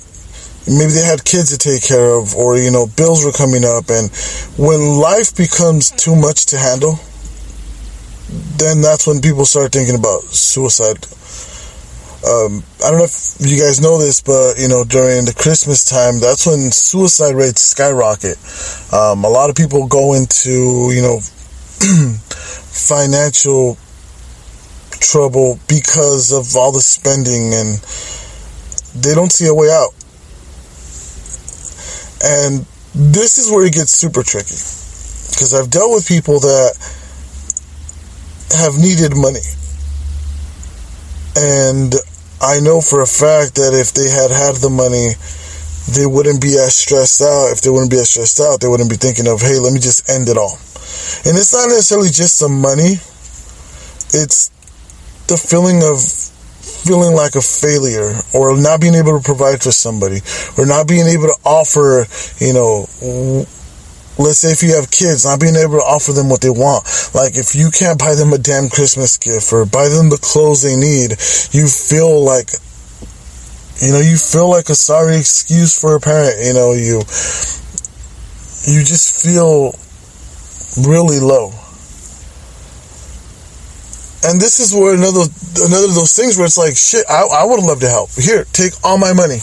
maybe 0.69 0.93
they 0.93 1.03
had 1.03 1.25
kids 1.25 1.49
to 1.49 1.57
take 1.57 1.81
care 1.81 2.13
of 2.13 2.35
or 2.35 2.57
you 2.57 2.69
know 2.71 2.85
bills 2.95 3.25
were 3.25 3.31
coming 3.31 3.65
up 3.65 3.89
and 3.89 4.13
when 4.57 4.79
life 5.01 5.35
becomes 5.35 5.89
too 5.91 6.15
much 6.15 6.45
to 6.45 6.57
handle 6.57 6.99
then 8.57 8.81
that's 8.81 9.07
when 9.07 9.19
people 9.19 9.45
start 9.45 9.71
thinking 9.71 9.95
about 9.95 10.21
suicide 10.29 11.01
um, 12.19 12.63
I 12.83 12.91
don't 12.91 12.99
know 12.99 13.05
if 13.05 13.37
you 13.39 13.57
guys 13.57 13.79
know 13.79 13.97
this, 13.97 14.19
but 14.19 14.59
you 14.59 14.67
know 14.67 14.83
during 14.83 15.23
the 15.23 15.33
Christmas 15.33 15.85
time, 15.85 16.19
that's 16.19 16.45
when 16.45 16.69
suicide 16.69 17.33
rates 17.33 17.61
skyrocket. 17.61 18.35
Um, 18.91 19.23
a 19.23 19.29
lot 19.29 19.49
of 19.49 19.55
people 19.55 19.87
go 19.87 20.13
into 20.13 20.91
you 20.91 21.01
know 21.01 21.19
financial 22.75 23.77
trouble 24.99 25.59
because 25.69 26.33
of 26.33 26.57
all 26.57 26.73
the 26.73 26.81
spending, 26.81 27.53
and 27.53 27.79
they 29.01 29.15
don't 29.15 29.31
see 29.31 29.47
a 29.47 29.53
way 29.53 29.71
out. 29.71 29.93
And 32.23 32.65
this 32.93 33.37
is 33.37 33.51
where 33.51 33.65
it 33.65 33.73
gets 33.73 33.91
super 33.91 34.23
tricky 34.23 34.59
because 35.31 35.53
I've 35.53 35.69
dealt 35.69 35.91
with 35.91 36.07
people 36.07 36.39
that 36.39 36.75
have 38.51 38.77
needed 38.77 39.15
money 39.15 39.45
and 41.39 41.93
I 42.41 42.59
know 42.59 42.81
for 42.81 43.01
a 43.01 43.07
fact 43.07 43.55
that 43.55 43.71
if 43.71 43.93
they 43.93 44.09
had 44.09 44.31
had 44.31 44.59
the 44.59 44.69
money, 44.69 45.15
they 45.95 46.05
wouldn't 46.05 46.41
be 46.41 46.59
as 46.59 46.75
stressed 46.75 47.21
out. 47.21 47.51
If 47.51 47.61
they 47.61 47.69
wouldn't 47.69 47.91
be 47.91 47.99
as 47.99 48.09
stressed 48.09 48.39
out, 48.39 48.59
they 48.59 48.67
wouldn't 48.67 48.89
be 48.89 48.95
thinking 48.95 49.27
of, 49.27 49.41
hey, 49.41 49.59
let 49.59 49.71
me 49.71 49.79
just 49.79 50.09
end 50.09 50.27
it 50.27 50.37
all. 50.37 50.59
And 51.23 51.39
it's 51.39 51.53
not 51.53 51.67
necessarily 51.67 52.09
just 52.09 52.39
the 52.39 52.49
money, 52.49 52.99
it's 54.11 54.51
the 55.27 55.37
feeling 55.37 55.83
of 55.83 55.99
feeling 56.83 57.15
like 57.15 57.35
a 57.35 57.41
failure 57.41 58.15
or 58.33 58.57
not 58.57 58.81
being 58.81 58.95
able 58.95 59.17
to 59.17 59.23
provide 59.23 59.61
for 59.61 59.71
somebody 59.71 60.19
or 60.57 60.65
not 60.65 60.87
being 60.87 61.07
able 61.07 61.27
to 61.27 61.37
offer, 61.45 62.05
you 62.43 62.53
know, 62.53 62.87
let's 64.17 64.39
say 64.39 64.51
if 64.51 64.63
you 64.63 64.75
have 64.75 64.91
kids, 64.91 65.25
not 65.25 65.39
being 65.39 65.55
able 65.55 65.79
to 65.79 65.85
offer 65.85 66.11
them 66.11 66.29
what 66.29 66.41
they 66.41 66.49
want. 66.49 66.83
Like 67.13 67.35
if 67.35 67.55
you 67.55 67.71
can't 67.71 67.99
buy 67.99 68.15
them 68.15 68.33
a 68.33 68.37
damn 68.37 68.69
Christmas 68.69 69.17
gift 69.17 69.51
or 69.53 69.65
buy 69.65 69.89
them 69.89 70.09
the 70.09 70.19
clothes 70.21 70.63
they 70.63 70.75
need, 70.75 71.11
you 71.55 71.67
feel 71.67 72.23
like 72.23 72.51
you 73.81 73.93
know, 73.93 74.01
you 74.01 74.17
feel 74.17 74.49
like 74.49 74.67
a 74.67 74.75
sorry 74.75 75.15
excuse 75.15 75.79
for 75.79 75.95
a 75.95 76.01
parent, 76.01 76.43
you 76.43 76.53
know, 76.53 76.73
you 76.73 76.99
you 78.67 78.83
just 78.83 79.23
feel 79.23 79.71
really 80.85 81.19
low. 81.19 81.51
And 84.23 84.39
this 84.39 84.59
is 84.59 84.73
where 84.73 84.93
another 84.93 85.23
another 85.63 85.87
of 85.87 85.95
those 85.95 86.13
things 86.15 86.37
where 86.37 86.45
it's 86.45 86.57
like 86.57 86.75
shit. 86.75 87.05
I, 87.09 87.23
I 87.23 87.43
would 87.45 87.63
love 87.63 87.79
to 87.81 87.89
help. 87.89 88.11
Here, 88.11 88.43
take 88.51 88.73
all 88.83 88.97
my 88.97 89.13
money. 89.13 89.39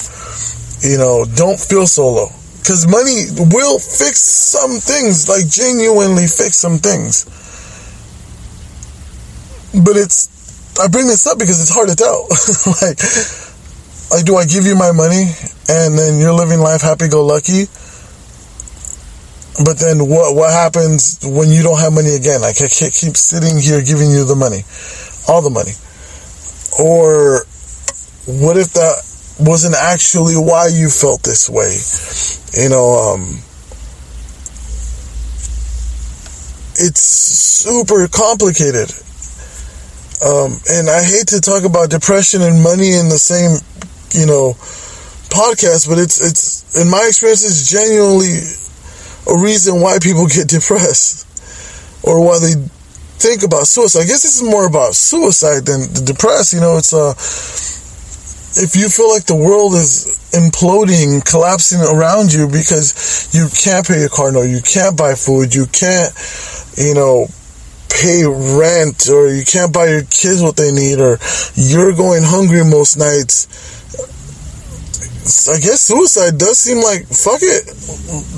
You 0.82 0.98
know, 0.98 1.24
don't 1.24 1.58
feel 1.58 1.86
so 1.86 2.08
low 2.08 2.28
because 2.60 2.86
money 2.86 3.26
will 3.54 3.78
fix 3.78 4.20
some 4.20 4.78
things, 4.78 5.28
like 5.28 5.48
genuinely 5.48 6.26
fix 6.26 6.56
some 6.56 6.78
things. 6.78 7.24
But 9.72 9.96
it's 9.96 10.28
I 10.78 10.88
bring 10.88 11.06
this 11.06 11.26
up 11.26 11.38
because 11.38 11.60
it's 11.60 11.72
hard 11.72 11.88
to 11.88 11.96
tell. 11.96 12.28
like, 12.82 13.00
like, 14.10 14.24
do 14.26 14.36
I 14.36 14.44
give 14.44 14.66
you 14.66 14.76
my 14.76 14.92
money 14.92 15.32
and 15.68 15.98
then 15.98 16.18
you're 16.18 16.32
living 16.32 16.60
life 16.60 16.82
happy 16.82 17.08
go 17.08 17.24
lucky? 17.24 17.64
But 19.64 19.78
then 19.78 20.06
what 20.08 20.34
what 20.34 20.50
happens 20.50 21.18
when 21.24 21.48
you 21.48 21.62
don't 21.62 21.80
have 21.80 21.92
money 21.92 22.14
again? 22.14 22.42
Like 22.42 22.60
I 22.60 22.68
can't 22.68 22.92
keep 22.92 23.16
sitting 23.16 23.58
here 23.58 23.80
giving 23.82 24.10
you 24.10 24.24
the 24.24 24.36
money, 24.36 24.64
all 25.28 25.40
the 25.40 25.50
money. 25.50 25.72
Or 26.78 27.46
what 28.26 28.58
if 28.58 28.74
that 28.74 29.00
wasn't 29.40 29.74
actually 29.74 30.34
why 30.34 30.68
you 30.68 30.90
felt 30.90 31.22
this 31.22 31.48
way? 31.48 31.72
You 32.62 32.68
know, 32.68 33.14
um, 33.14 33.40
it's 36.76 37.00
super 37.00 38.08
complicated. 38.08 38.92
Um, 40.20 40.52
and 40.68 40.90
I 40.90 41.02
hate 41.02 41.28
to 41.28 41.40
talk 41.40 41.64
about 41.64 41.88
depression 41.88 42.42
and 42.42 42.62
money 42.62 42.92
in 42.92 43.08
the 43.08 43.18
same, 43.18 43.56
you 44.12 44.26
know, 44.26 44.52
podcast, 45.32 45.88
but 45.88 45.96
it's 45.98 46.20
it's 46.20 46.76
in 46.76 46.90
my 46.90 47.04
experience, 47.08 47.44
it's 47.44 47.70
genuinely 47.70 48.44
a 49.28 49.36
reason 49.36 49.80
why 49.80 49.98
people 50.00 50.26
get 50.26 50.48
depressed 50.48 51.26
or 52.02 52.24
why 52.24 52.38
they 52.38 52.54
think 53.18 53.42
about 53.42 53.66
suicide. 53.66 54.00
I 54.00 54.06
guess 54.06 54.22
this 54.22 54.40
is 54.40 54.42
more 54.42 54.66
about 54.66 54.94
suicide 54.94 55.66
than 55.66 55.80
the 55.92 56.02
depressed. 56.04 56.52
You 56.52 56.60
know, 56.60 56.76
it's 56.76 56.92
uh, 56.92 57.10
if 58.62 58.76
you 58.76 58.88
feel 58.88 59.10
like 59.10 59.24
the 59.24 59.36
world 59.36 59.74
is 59.74 60.06
imploding, 60.32 61.24
collapsing 61.24 61.80
around 61.80 62.32
you 62.32 62.46
because 62.46 63.28
you 63.34 63.48
can't 63.52 63.86
pay 63.86 64.00
your 64.00 64.08
car 64.08 64.32
note, 64.32 64.48
you 64.48 64.60
can't 64.62 64.96
buy 64.96 65.14
food, 65.14 65.54
you 65.54 65.66
can't, 65.66 66.12
you 66.76 66.94
know, 66.94 67.26
pay 67.88 68.24
rent, 68.24 69.08
or 69.08 69.32
you 69.32 69.44
can't 69.44 69.72
buy 69.72 69.88
your 69.88 70.02
kids 70.02 70.42
what 70.42 70.56
they 70.56 70.70
need, 70.70 71.00
or 71.00 71.18
you're 71.54 71.94
going 71.94 72.22
hungry 72.22 72.62
most 72.64 72.96
nights 72.96 73.48
I 75.26 75.58
guess 75.58 75.80
suicide 75.80 76.38
does 76.38 76.56
seem 76.56 76.78
like 76.78 77.04
fuck 77.06 77.42
it, 77.42 77.66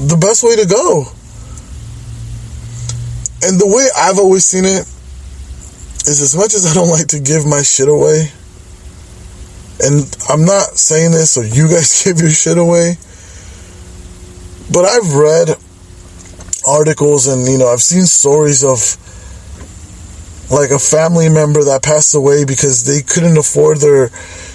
the 0.09 0.16
best 0.16 0.42
way 0.42 0.57
to 0.57 0.64
go. 0.64 1.05
And 3.42 3.61
the 3.61 3.66
way 3.66 3.88
I've 3.94 4.18
always 4.18 4.46
seen 4.46 4.64
it 4.64 4.88
is 6.09 6.22
as 6.22 6.35
much 6.35 6.55
as 6.55 6.64
I 6.64 6.72
don't 6.72 6.88
like 6.98 7.09
to 7.09 7.20
give 7.20 7.44
my 7.44 7.61
shit 7.61 7.88
away, 7.88 8.33
and 9.85 10.16
I'm 10.31 10.46
not 10.46 10.79
saying 10.79 11.12
this 11.12 11.33
so 11.33 11.42
you 11.42 11.68
guys 11.68 12.03
give 12.05 12.20
your 12.20 12.31
shit 12.31 12.57
away, 12.57 12.96
but 14.72 14.87
I've 14.87 15.12
read 15.14 15.57
articles 16.66 17.27
and 17.27 17.46
you 17.46 17.59
know 17.59 17.68
I've 17.68 17.83
seen 17.83 18.07
stories 18.07 18.64
of 18.64 18.96
like 20.51 20.70
a 20.70 20.79
family 20.79 21.29
member 21.29 21.64
that 21.64 21.83
passed 21.83 22.14
away 22.14 22.46
because 22.46 22.85
they 22.85 23.03
couldn't 23.03 23.37
afford 23.37 23.79
their 23.79 24.09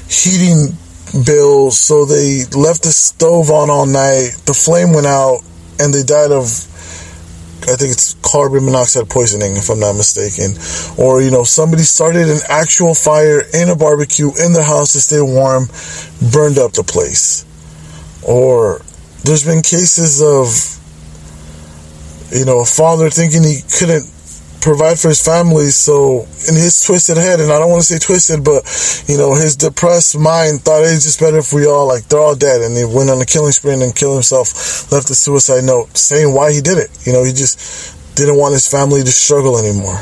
heating 0.09 0.77
bills, 1.13 1.77
so 1.77 2.05
they 2.05 2.45
left 2.57 2.83
the 2.83 2.91
stove 2.91 3.49
on 3.49 3.69
all 3.69 3.85
night. 3.85 4.35
The 4.45 4.53
flame 4.53 4.93
went 4.93 5.07
out, 5.07 5.41
and 5.79 5.93
they 5.93 6.03
died 6.03 6.31
of, 6.31 6.45
I 7.63 7.75
think 7.77 7.93
it's 7.93 8.15
carbon 8.21 8.65
monoxide 8.65 9.09
poisoning, 9.09 9.55
if 9.55 9.69
I'm 9.69 9.79
not 9.79 9.93
mistaken. 9.93 10.57
Or, 10.97 11.21
you 11.21 11.31
know, 11.31 11.43
somebody 11.43 11.83
started 11.83 12.27
an 12.29 12.39
actual 12.49 12.93
fire 12.95 13.43
in 13.53 13.69
a 13.69 13.75
barbecue 13.75 14.31
in 14.43 14.53
their 14.53 14.63
house 14.63 14.93
to 14.93 15.01
stay 15.01 15.21
warm, 15.21 15.67
burned 16.31 16.57
up 16.57 16.73
the 16.73 16.83
place. 16.83 17.45
Or 18.27 18.81
there's 19.23 19.45
been 19.45 19.61
cases 19.61 20.21
of, 20.21 20.49
you 22.37 22.45
know, 22.45 22.59
a 22.61 22.65
father 22.65 23.09
thinking 23.09 23.43
he 23.43 23.61
couldn't 23.77 24.09
provide 24.63 24.97
for 24.97 25.09
his 25.09 25.23
family. 25.23 25.67
So 25.67 26.23
in 26.47 26.55
his 26.55 26.79
twisted 26.79 27.17
head, 27.17 27.39
and 27.39 27.51
I 27.51 27.59
don't 27.59 27.69
want 27.69 27.83
to 27.83 27.87
say 27.87 27.99
twisted, 27.99 28.43
but 28.43 28.63
you 29.07 29.17
know, 29.17 29.35
his 29.35 29.55
depressed 29.55 30.17
mind 30.17 30.61
thought 30.61 30.83
it's 30.83 31.03
just 31.03 31.19
better 31.19 31.37
if 31.37 31.51
we 31.51 31.67
all 31.67 31.85
like 31.85 32.07
they're 32.07 32.19
all 32.19 32.35
dead, 32.35 32.61
and 32.61 32.75
he 32.75 32.85
went 32.85 33.09
on 33.09 33.21
a 33.21 33.25
killing 33.25 33.51
spree 33.51 33.73
and 33.73 33.95
killed 33.95 34.15
himself, 34.15 34.91
left 34.91 35.09
a 35.11 35.15
suicide 35.15 35.65
note 35.65 35.95
saying 35.95 36.33
why 36.33 36.51
he 36.51 36.61
did 36.61 36.77
it. 36.77 36.89
You 37.05 37.11
know, 37.11 37.23
he 37.23 37.33
just 37.33 38.15
didn't 38.15 38.37
want 38.37 38.53
his 38.53 38.67
family 38.67 39.03
to 39.03 39.11
struggle 39.11 39.59
anymore. 39.59 39.99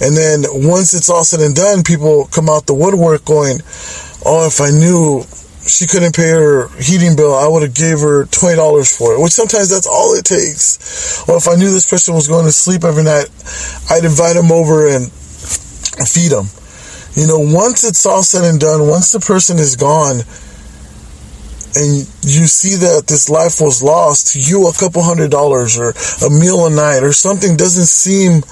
And 0.00 0.16
then 0.16 0.44
once 0.66 0.94
it's 0.94 1.10
all 1.10 1.24
said 1.24 1.40
and 1.40 1.54
done, 1.54 1.82
people 1.82 2.26
come 2.26 2.48
out 2.48 2.66
the 2.66 2.74
woodwork 2.74 3.24
going, 3.24 3.60
"Oh, 4.24 4.46
if 4.46 4.60
I 4.60 4.70
knew 4.70 5.26
she 5.66 5.86
couldn't 5.86 6.14
pay 6.14 6.30
her 6.30 6.68
heating 6.78 7.16
bill, 7.16 7.34
I 7.34 7.46
would 7.46 7.62
have 7.62 7.74
gave 7.74 8.00
her 8.00 8.26
twenty 8.26 8.56
dollars 8.56 8.96
for 8.96 9.14
it. 9.14 9.20
Which 9.20 9.32
sometimes 9.32 9.70
that's 9.70 9.86
all 9.86 10.14
it 10.14 10.24
takes. 10.24 11.22
Or 11.28 11.36
if 11.36 11.48
I 11.48 11.54
knew 11.54 11.70
this 11.70 11.88
person 11.88 12.14
was 12.14 12.28
going 12.28 12.46
to 12.46 12.52
sleep 12.52 12.84
every 12.84 13.04
night, 13.04 13.30
I'd 13.90 14.04
invite 14.04 14.36
him 14.36 14.50
over 14.50 14.88
and 14.88 15.10
feed 15.10 16.32
him. 16.32 16.46
You 17.14 17.26
know, 17.26 17.38
once 17.38 17.84
it's 17.84 18.06
all 18.06 18.22
said 18.22 18.44
and 18.44 18.58
done, 18.58 18.88
once 18.88 19.12
the 19.12 19.20
person 19.20 19.58
is 19.58 19.76
gone, 19.76 20.24
and 21.74 21.98
you 22.22 22.46
see 22.46 22.76
that 22.76 23.06
this 23.06 23.30
life 23.30 23.60
was 23.60 23.82
lost, 23.82 24.36
you 24.36 24.66
a 24.66 24.72
couple 24.72 25.02
hundred 25.02 25.30
dollars 25.30 25.78
or 25.78 25.94
a 26.24 26.30
meal 26.30 26.66
a 26.66 26.70
night 26.70 27.02
or 27.02 27.12
something 27.12 27.56
doesn't 27.56 27.86
seem 27.86 28.42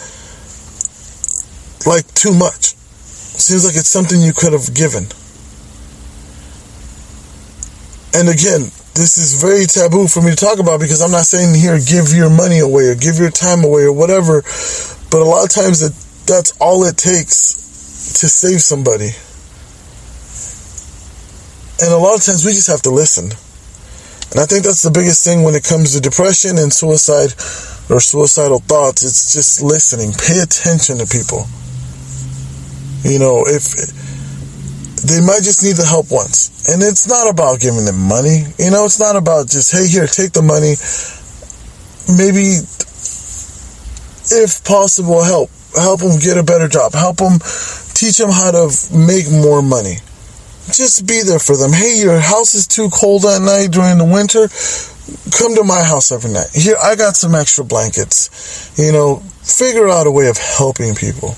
like 1.86 2.06
too 2.14 2.32
much. 2.32 2.76
Seems 3.40 3.64
like 3.64 3.76
it's 3.76 3.88
something 3.88 4.20
you 4.20 4.32
could 4.32 4.52
have 4.52 4.74
given. 4.74 5.06
And 8.12 8.28
again, 8.28 8.70
this 8.94 9.18
is 9.18 9.40
very 9.40 9.66
taboo 9.66 10.08
for 10.08 10.20
me 10.20 10.30
to 10.30 10.36
talk 10.36 10.58
about 10.58 10.80
because 10.80 11.00
I'm 11.00 11.12
not 11.12 11.24
saying 11.24 11.54
here 11.54 11.78
give 11.78 12.12
your 12.12 12.28
money 12.28 12.58
away 12.58 12.88
or 12.90 12.94
give 12.94 13.18
your 13.18 13.30
time 13.30 13.62
away 13.62 13.82
or 13.82 13.92
whatever. 13.92 14.42
But 15.10 15.22
a 15.22 15.28
lot 15.28 15.44
of 15.44 15.50
times 15.50 15.80
that 15.80 15.94
that's 16.26 16.52
all 16.60 16.84
it 16.84 16.96
takes 16.96 18.18
to 18.20 18.28
save 18.28 18.60
somebody. 18.60 19.10
And 21.82 21.94
a 21.94 21.96
lot 21.96 22.18
of 22.18 22.22
times 22.22 22.44
we 22.44 22.52
just 22.52 22.68
have 22.68 22.82
to 22.82 22.90
listen. 22.90 23.30
And 24.30 24.38
I 24.38 24.46
think 24.46 24.64
that's 24.64 24.82
the 24.82 24.90
biggest 24.90 25.24
thing 25.24 25.42
when 25.42 25.54
it 25.54 25.64
comes 25.64 25.94
to 25.94 26.00
depression 26.00 26.58
and 26.58 26.72
suicide 26.72 27.34
or 27.90 28.00
suicidal 28.00 28.58
thoughts. 28.58 29.02
It's 29.02 29.32
just 29.32 29.62
listening. 29.62 30.12
Pay 30.12 30.40
attention 30.40 30.98
to 30.98 31.06
people. 31.06 31.46
You 33.02 33.18
know, 33.18 33.42
if 33.46 33.99
they 35.06 35.20
might 35.20 35.42
just 35.42 35.64
need 35.64 35.76
the 35.76 35.84
help 35.84 36.10
once. 36.10 36.68
And 36.68 36.82
it's 36.82 37.08
not 37.08 37.28
about 37.28 37.60
giving 37.60 37.84
them 37.84 37.98
money. 37.98 38.44
You 38.58 38.70
know, 38.70 38.84
it's 38.84 39.00
not 39.00 39.16
about 39.16 39.48
just, 39.48 39.72
hey, 39.72 39.88
here, 39.88 40.06
take 40.06 40.32
the 40.32 40.42
money. 40.42 40.76
Maybe, 42.16 42.60
if 44.30 44.64
possible, 44.64 45.22
help. 45.22 45.50
Help 45.76 46.00
them 46.00 46.18
get 46.18 46.36
a 46.36 46.42
better 46.42 46.68
job. 46.68 46.92
Help 46.92 47.16
them 47.16 47.38
teach 47.94 48.18
them 48.18 48.30
how 48.30 48.50
to 48.50 48.68
make 48.92 49.30
more 49.30 49.62
money. 49.62 49.96
Just 50.72 51.06
be 51.06 51.22
there 51.22 51.38
for 51.38 51.56
them. 51.56 51.72
Hey, 51.72 52.00
your 52.00 52.18
house 52.20 52.54
is 52.54 52.66
too 52.66 52.90
cold 52.90 53.24
at 53.24 53.40
night 53.40 53.70
during 53.72 53.98
the 53.98 54.04
winter. 54.04 54.48
Come 55.36 55.54
to 55.56 55.64
my 55.64 55.82
house 55.82 56.12
every 56.12 56.30
night. 56.30 56.50
Here, 56.52 56.76
I 56.80 56.94
got 56.94 57.16
some 57.16 57.34
extra 57.34 57.64
blankets. 57.64 58.30
You 58.78 58.92
know, 58.92 59.16
figure 59.42 59.88
out 59.88 60.06
a 60.06 60.10
way 60.10 60.28
of 60.28 60.36
helping 60.36 60.94
people. 60.94 61.34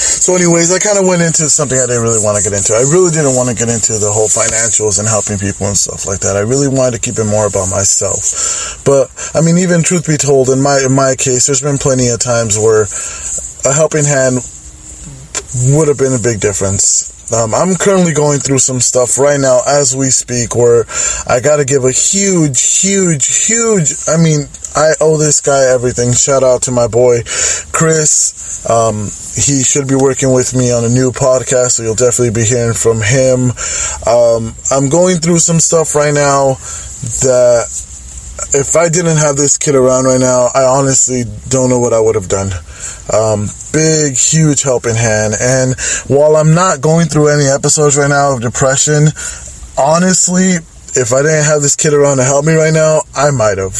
So, 0.00 0.34
anyways, 0.34 0.72
I 0.72 0.80
kind 0.80 0.96
of 0.96 1.04
went 1.04 1.20
into 1.20 1.44
something 1.52 1.76
I 1.76 1.84
didn't 1.84 2.02
really 2.02 2.24
want 2.24 2.40
to 2.40 2.44
get 2.44 2.56
into. 2.56 2.72
I 2.72 2.88
really 2.88 3.12
didn't 3.12 3.36
want 3.36 3.52
to 3.52 3.56
get 3.56 3.68
into 3.68 4.00
the 4.00 4.08
whole 4.08 4.32
financials 4.32 4.96
and 4.96 5.04
helping 5.04 5.36
people 5.36 5.68
and 5.68 5.76
stuff 5.76 6.08
like 6.08 6.24
that. 6.24 6.40
I 6.40 6.44
really 6.48 6.68
wanted 6.68 6.96
to 6.96 7.02
keep 7.04 7.20
it 7.20 7.28
more 7.28 7.44
about 7.44 7.68
myself. 7.68 8.80
But 8.88 9.12
I 9.36 9.44
mean, 9.44 9.60
even 9.60 9.84
truth 9.84 10.08
be 10.08 10.16
told, 10.16 10.48
in 10.48 10.64
my 10.64 10.80
in 10.80 10.96
my 10.96 11.14
case, 11.20 11.46
there's 11.46 11.60
been 11.60 11.76
plenty 11.76 12.08
of 12.08 12.18
times 12.18 12.56
where 12.56 12.88
a 13.68 13.72
helping 13.76 14.08
hand 14.08 14.40
would 15.76 15.88
have 15.88 15.98
been 15.98 16.16
a 16.16 16.22
big 16.22 16.40
difference. 16.40 17.12
Um, 17.32 17.54
I'm 17.54 17.76
currently 17.76 18.12
going 18.12 18.40
through 18.40 18.58
some 18.58 18.80
stuff 18.80 19.18
right 19.18 19.38
now 19.38 19.60
as 19.66 19.94
we 19.94 20.10
speak 20.10 20.56
where 20.56 20.84
I 21.28 21.38
got 21.38 21.58
to 21.58 21.64
give 21.64 21.84
a 21.84 21.92
huge, 21.92 22.80
huge, 22.80 23.46
huge. 23.46 23.94
I 24.08 24.16
mean, 24.16 24.50
I 24.74 24.92
owe 25.00 25.16
this 25.16 25.40
guy 25.40 25.72
everything. 25.72 26.12
Shout 26.12 26.42
out 26.42 26.62
to 26.62 26.70
my 26.70 26.86
boy, 26.86 27.22
Chris. 27.72 28.68
Um, 28.68 29.04
he 29.34 29.62
should 29.62 29.88
be 29.88 29.94
working 29.94 30.32
with 30.32 30.54
me 30.54 30.72
on 30.72 30.84
a 30.84 30.88
new 30.88 31.12
podcast, 31.12 31.72
so 31.72 31.82
you'll 31.82 31.94
definitely 31.94 32.32
be 32.32 32.46
hearing 32.46 32.74
from 32.74 33.00
him. 33.00 33.52
Um, 34.06 34.54
I'm 34.70 34.88
going 34.88 35.16
through 35.16 35.38
some 35.38 35.60
stuff 35.60 35.94
right 35.94 36.14
now 36.14 36.54
that 37.24 37.66
if 38.52 38.76
I 38.76 38.88
didn't 38.88 39.18
have 39.18 39.36
this 39.36 39.58
kid 39.58 39.74
around 39.74 40.04
right 40.04 40.20
now, 40.20 40.48
I 40.54 40.64
honestly 40.64 41.24
don't 41.48 41.70
know 41.70 41.78
what 41.78 41.92
I 41.92 42.00
would 42.00 42.14
have 42.14 42.28
done. 42.28 42.50
Um, 43.12 43.46
big, 43.72 44.16
huge 44.16 44.62
helping 44.62 44.94
hand. 44.94 45.34
And 45.40 45.74
while 46.08 46.36
I'm 46.36 46.54
not 46.54 46.80
going 46.80 47.06
through 47.06 47.28
any 47.28 47.46
episodes 47.46 47.96
right 47.96 48.08
now 48.08 48.34
of 48.34 48.42
depression, 48.42 49.08
honestly, 49.78 50.56
if 50.96 51.12
I 51.12 51.22
didn't 51.22 51.44
have 51.44 51.62
this 51.62 51.76
kid 51.76 51.94
around 51.94 52.18
to 52.18 52.24
help 52.24 52.44
me 52.44 52.54
right 52.54 52.72
now, 52.72 53.02
I 53.14 53.30
might 53.30 53.58
have. 53.58 53.76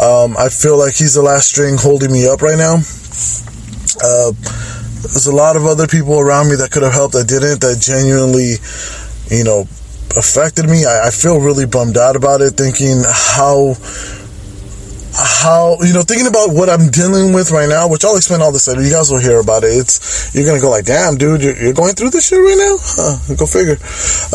Um, 0.00 0.36
I 0.38 0.48
feel 0.48 0.78
like 0.78 0.94
he's 0.94 1.14
the 1.14 1.22
last 1.22 1.48
string 1.48 1.76
holding 1.78 2.12
me 2.12 2.28
up 2.28 2.42
right 2.42 2.58
now. 2.58 2.76
Uh, 4.02 4.32
there's 5.02 5.26
a 5.26 5.34
lot 5.34 5.56
of 5.56 5.64
other 5.64 5.86
people 5.86 6.18
around 6.18 6.48
me 6.48 6.56
that 6.56 6.70
could 6.70 6.82
have 6.82 6.92
helped 6.92 7.14
that 7.14 7.28
didn't, 7.28 7.60
that 7.60 7.80
genuinely, 7.80 8.56
you 9.30 9.44
know, 9.44 9.68
affected 10.16 10.66
me. 10.66 10.84
I, 10.84 11.08
I 11.08 11.10
feel 11.10 11.40
really 11.40 11.66
bummed 11.66 11.96
out 11.96 12.16
about 12.16 12.40
it, 12.40 12.54
thinking 12.54 13.02
how 13.06 13.74
how 15.16 15.76
you 15.80 15.94
know 15.94 16.02
thinking 16.02 16.26
about 16.26 16.52
what 16.52 16.68
I'm 16.68 16.90
dealing 16.90 17.32
with 17.32 17.50
right 17.50 17.68
now, 17.68 17.88
which 17.88 18.04
I'll 18.04 18.16
explain 18.16 18.42
all 18.42 18.52
this 18.52 18.68
later. 18.68 18.82
You 18.82 18.92
guys 18.92 19.10
will 19.10 19.18
hear 19.18 19.40
about 19.40 19.64
it. 19.64 19.72
It's 19.72 20.34
you're 20.34 20.44
gonna 20.44 20.60
go 20.60 20.70
like, 20.70 20.84
damn, 20.84 21.16
dude, 21.16 21.42
you're, 21.42 21.56
you're 21.56 21.72
going 21.72 21.94
through 21.94 22.10
this 22.10 22.28
shit 22.28 22.38
right 22.38 22.58
now. 22.58 22.76
Huh, 22.80 23.34
go 23.36 23.46
figure. 23.46 23.80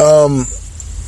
Um, 0.01 0.45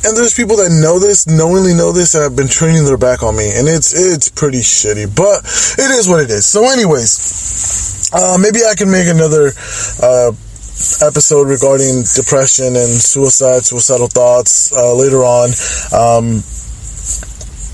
and 0.04 0.16
there's 0.16 0.34
people 0.34 0.56
that 0.56 0.70
know 0.70 0.98
this, 0.98 1.26
knowingly 1.26 1.74
know 1.74 1.92
this, 1.92 2.14
and 2.14 2.22
have 2.22 2.36
been 2.36 2.48
turning 2.48 2.84
their 2.84 2.98
back 2.98 3.22
on 3.22 3.36
me, 3.36 3.52
and 3.56 3.68
it's 3.68 3.92
it's 3.92 4.28
pretty 4.28 4.60
shitty. 4.60 5.14
But 5.14 5.44
it 5.78 5.90
is 5.90 6.08
what 6.08 6.20
it 6.20 6.30
is. 6.30 6.46
So, 6.46 6.70
anyways, 6.70 8.10
uh, 8.12 8.38
maybe 8.40 8.60
I 8.64 8.74
can 8.74 8.90
make 8.90 9.08
another. 9.08 9.52
Uh, 10.02 10.32
episode 11.00 11.48
regarding 11.48 12.02
depression 12.14 12.76
and 12.76 12.90
suicide, 12.90 13.64
suicidal 13.64 14.08
thoughts 14.08 14.72
uh, 14.72 14.92
later 14.92 15.22
on. 15.22 15.50
Um, 15.94 16.42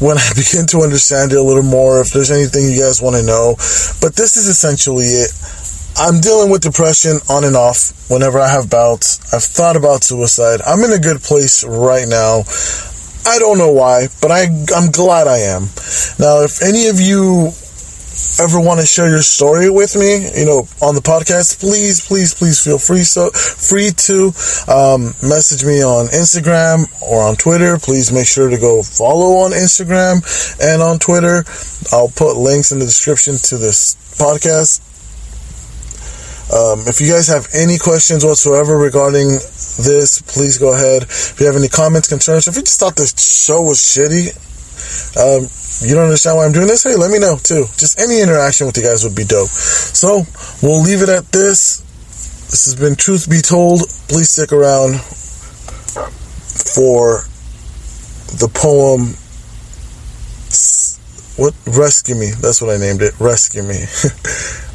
when 0.01 0.17
I 0.17 0.29
begin 0.37 0.67
to 0.69 0.81
understand 0.81 1.33
it 1.33 1.39
a 1.39 1.43
little 1.43 1.63
more, 1.63 2.01
if 2.01 2.13
there's 2.13 2.31
anything 2.31 2.65
you 2.65 2.81
guys 2.81 3.01
want 3.01 3.17
to 3.17 3.23
know. 3.23 3.55
But 4.01 4.17
this 4.17 4.37
is 4.37 4.49
essentially 4.49 5.07
it. 5.07 5.31
I'm 6.01 6.19
dealing 6.21 6.51
with 6.51 6.63
depression 6.63 7.19
on 7.29 7.45
and 7.45 7.55
off 7.55 8.09
whenever 8.09 8.39
I 8.39 8.49
have 8.49 8.71
bouts. 8.71 9.21
I've 9.35 9.45
thought 9.45 9.77
about 9.77 10.03
suicide. 10.03 10.63
I'm 10.65 10.81
in 10.81 10.93
a 10.93 10.99
good 10.99 11.21
place 11.21 11.63
right 11.63 12.09
now. 12.09 12.45
I 13.29 13.39
don't 13.39 13.59
know 13.59 13.71
why, 13.71 14.09
but 14.23 14.31
I, 14.31 14.49
I'm 14.75 14.91
glad 14.91 15.29
I 15.29 15.53
am. 15.53 15.69
Now, 16.19 16.41
if 16.41 16.63
any 16.63 16.89
of 16.89 16.99
you 17.01 17.53
ever 18.41 18.59
want 18.59 18.81
to 18.81 18.87
share 18.87 19.11
your 19.11 19.21
story 19.21 19.69
with 19.69 19.95
me, 19.95 20.25
you 20.41 20.47
know, 20.47 20.65
on 20.81 20.95
the 20.95 21.05
podcast, 21.05 21.61
please, 21.61 22.01
please, 22.01 22.33
please 22.33 22.65
feel 22.65 22.79
free 22.79 23.05
so 23.05 23.29
free 23.31 23.91
to 24.09 24.33
um, 24.73 25.13
message 25.21 25.67
me 25.67 25.85
on 25.85 26.07
Instagram 26.07 26.89
or 27.03 27.23
on 27.23 27.37
Twitter. 27.37 27.77
Please 27.77 28.11
make 28.11 28.27
sure 28.27 28.49
to 28.49 28.57
go 28.57 28.83
follow 28.83 29.45
on 29.45 29.51
Instagram 29.51 30.25
and 30.65 30.81
on 30.81 30.99
Twitter. 30.99 31.45
I'll 31.93 32.09
put 32.09 32.41
links 32.41 32.73
in 32.73 32.79
the 32.79 32.87
description 32.87 33.37
to 33.53 33.59
this 33.59 33.97
podcast. 34.17 34.90
Um, 36.51 36.83
if 36.89 37.01
you 37.01 37.07
guys 37.07 37.29
have 37.29 37.47
any 37.55 37.79
questions 37.79 38.25
whatsoever 38.25 38.77
regarding 38.77 39.29
this, 39.79 40.21
please 40.27 40.59
go 40.59 40.75
ahead. 40.75 41.03
If 41.05 41.39
you 41.39 41.47
have 41.47 41.55
any 41.55 41.69
comments, 41.69 42.09
concerns, 42.09 42.49
if 42.49 42.57
you 42.57 42.63
just 42.63 42.81
thought 42.81 42.97
this 42.97 43.15
show 43.15 43.63
was 43.63 43.79
shitty, 43.79 44.35
um, 45.15 45.47
you 45.87 45.95
don't 45.95 46.05
understand 46.05 46.37
why 46.37 46.45
I'm 46.45 46.53
doing 46.53 46.67
this? 46.67 46.83
Hey, 46.83 46.97
let 46.97 47.11
me 47.11 47.19
know 47.19 47.39
too. 47.39 47.67
Just 47.79 48.01
any 48.01 48.21
interaction 48.21 48.67
with 48.67 48.77
you 48.77 48.83
guys 48.83 49.05
would 49.05 49.15
be 49.15 49.25
dope. 49.25 49.49
So 49.49 50.25
we'll 50.61 50.83
leave 50.83 51.03
it 51.03 51.09
at 51.09 51.27
this. 51.31 51.87
This 52.51 52.67
has 52.67 52.75
been 52.75 52.97
Truth 52.97 53.31
Be 53.31 53.41
Told. 53.41 53.81
Please 54.09 54.31
stick 54.31 54.53
around 54.53 55.01
for 56.75 57.23
the 58.43 58.51
poem. 58.53 59.15
What? 61.39 61.55
Rescue 61.79 62.17
Me. 62.17 62.33
That's 62.33 62.61
what 62.61 62.75
I 62.75 62.77
named 62.77 63.03
it. 63.03 63.15
Rescue 63.21 63.63
Me. 63.63 63.85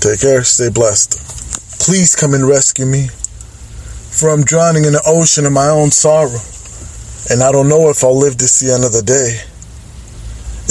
Take 0.00 0.20
care. 0.20 0.42
Stay 0.44 0.70
blessed. 0.70 1.12
Please 1.78 2.16
come 2.16 2.32
and 2.32 2.48
rescue 2.48 2.86
me 2.86 3.08
from 3.08 4.44
drowning 4.44 4.86
in 4.86 4.92
the 4.92 5.02
ocean 5.04 5.44
of 5.44 5.52
my 5.52 5.68
own 5.68 5.90
sorrow. 5.90 6.40
And 7.28 7.42
I 7.42 7.52
don't 7.52 7.68
know 7.68 7.90
if 7.90 8.02
I'll 8.02 8.18
live 8.18 8.38
to 8.38 8.48
see 8.48 8.70
another 8.72 9.02
day. 9.02 9.44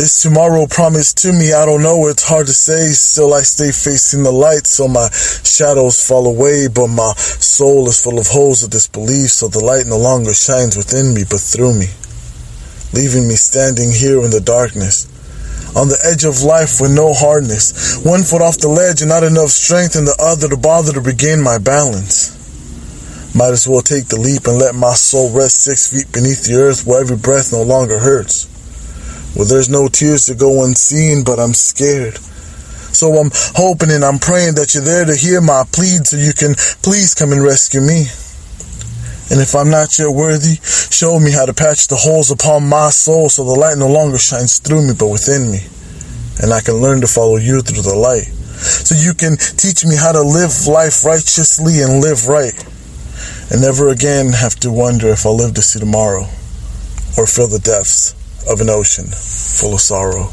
Is 0.02 0.22
tomorrow 0.24 0.66
promised 0.66 1.20
to 1.20 1.32
me? 1.32 1.54
I 1.54 1.66
don't 1.66 1.84
know. 1.84 2.08
It's 2.08 2.28
hard 2.28 2.48
to 2.48 2.54
say. 2.54 2.90
Still, 2.90 3.36
I 3.36 3.42
stay 3.42 3.72
facing 3.72 4.24
the 4.24 4.32
light, 4.32 4.66
so 4.66 4.88
my 4.88 5.10
shadows 5.12 6.02
fall 6.02 6.26
away. 6.26 6.68
But 6.68 6.88
my 6.88 7.14
soul 7.14 7.88
is 7.88 8.02
full 8.02 8.18
of 8.18 8.28
holes 8.28 8.64
of 8.64 8.72
disbelief, 8.72 9.30
so 9.30 9.48
the 9.48 9.64
light 9.64 9.86
no 9.86 9.98
longer 9.98 10.34
shines 10.34 10.76
within 10.76 11.14
me, 11.14 11.22
but 11.30 11.42
through 11.42 11.78
me, 11.78 11.88
leaving 12.98 13.28
me 13.28 13.36
standing 13.36 13.92
here 13.92 14.24
in 14.26 14.32
the 14.32 14.42
darkness. 14.42 15.06
On 15.76 15.88
the 15.88 16.02
edge 16.04 16.26
of 16.26 16.42
life 16.42 16.82
with 16.82 16.92
no 16.92 17.14
hardness, 17.14 18.02
one 18.04 18.24
foot 18.24 18.42
off 18.42 18.58
the 18.58 18.68
ledge 18.68 19.02
and 19.02 19.10
not 19.10 19.24
enough 19.24 19.50
strength 19.50 19.96
in 19.96 20.06
the 20.06 20.18
other 20.18 20.50
to 20.50 20.58
bother 20.58 20.94
to 20.94 21.00
regain 21.00 21.42
my 21.42 21.58
balance. 21.58 22.36
Might 23.36 23.54
as 23.54 23.68
well 23.68 23.82
take 23.82 24.08
the 24.08 24.20
leap 24.20 24.48
and 24.48 24.58
let 24.58 24.74
my 24.74 24.94
soul 24.94 25.30
rest 25.32 25.62
six 25.62 25.94
feet 25.94 26.12
beneath 26.12 26.46
the 26.46 26.56
earth 26.56 26.86
where 26.86 27.02
every 27.02 27.18
breath 27.18 27.54
no 27.54 27.62
longer 27.62 28.00
hurts. 28.00 28.50
Well, 29.36 29.46
there's 29.46 29.70
no 29.70 29.88
tears 29.88 30.26
to 30.26 30.36
go 30.36 30.66
unseen, 30.66 31.24
but 31.24 31.40
I'm 31.40 31.54
scared. 31.54 32.18
So 32.18 33.14
I'm 33.14 33.30
hoping 33.56 33.92
and 33.92 34.04
I'm 34.04 34.18
praying 34.18 34.56
that 34.56 34.74
you're 34.74 34.84
there 34.84 35.06
to 35.06 35.16
hear 35.16 35.40
my 35.40 35.64
plead 35.72 36.08
so 36.08 36.18
you 36.18 36.34
can 36.34 36.56
please 36.82 37.14
come 37.14 37.32
and 37.32 37.44
rescue 37.44 37.82
me. 37.82 38.08
And 39.30 39.40
if 39.40 39.56
I'm 39.56 39.70
not 39.70 39.98
yet 40.00 40.10
worthy, 40.10 40.58
show 40.64 41.20
me 41.20 41.32
how 41.32 41.46
to 41.46 41.54
patch 41.54 41.88
the 41.88 41.96
holes 41.96 42.32
upon 42.32 42.68
my 42.68 42.90
soul 42.90 43.30
so 43.30 43.44
the 43.44 43.60
light 43.60 43.78
no 43.78 43.88
longer 43.88 44.18
shines 44.18 44.60
through 44.60 44.88
me 44.88 44.94
but 44.98 45.10
within 45.10 45.52
me. 45.52 45.62
And 46.42 46.54
I 46.54 46.62
can 46.62 46.76
learn 46.76 47.02
to 47.02 47.08
follow 47.08 47.38
you 47.38 47.62
through 47.62 47.84
the 47.84 47.96
light. 47.96 48.26
So 48.60 48.96
you 48.96 49.14
can 49.14 49.38
teach 49.38 49.86
me 49.86 49.96
how 49.96 50.12
to 50.12 50.22
live 50.22 50.68
life 50.68 51.06
righteously 51.06 51.82
and 51.82 52.02
live 52.02 52.28
right 52.28 52.58
and 53.52 53.62
never 53.62 53.90
again 53.90 54.32
have 54.32 54.56
to 54.56 54.72
wonder 54.72 55.08
if 55.10 55.26
I'll 55.26 55.36
live 55.36 55.56
to 55.56 55.62
see 55.62 55.80
tomorrow 55.80 56.28
or 57.18 57.26
feel 57.26 57.48
the 57.48 57.60
depths 57.60 58.14
of 58.50 58.62
an 58.62 58.70
ocean 58.70 59.06
full 59.06 59.74
of 59.74 59.82
sorrow. 59.82 60.30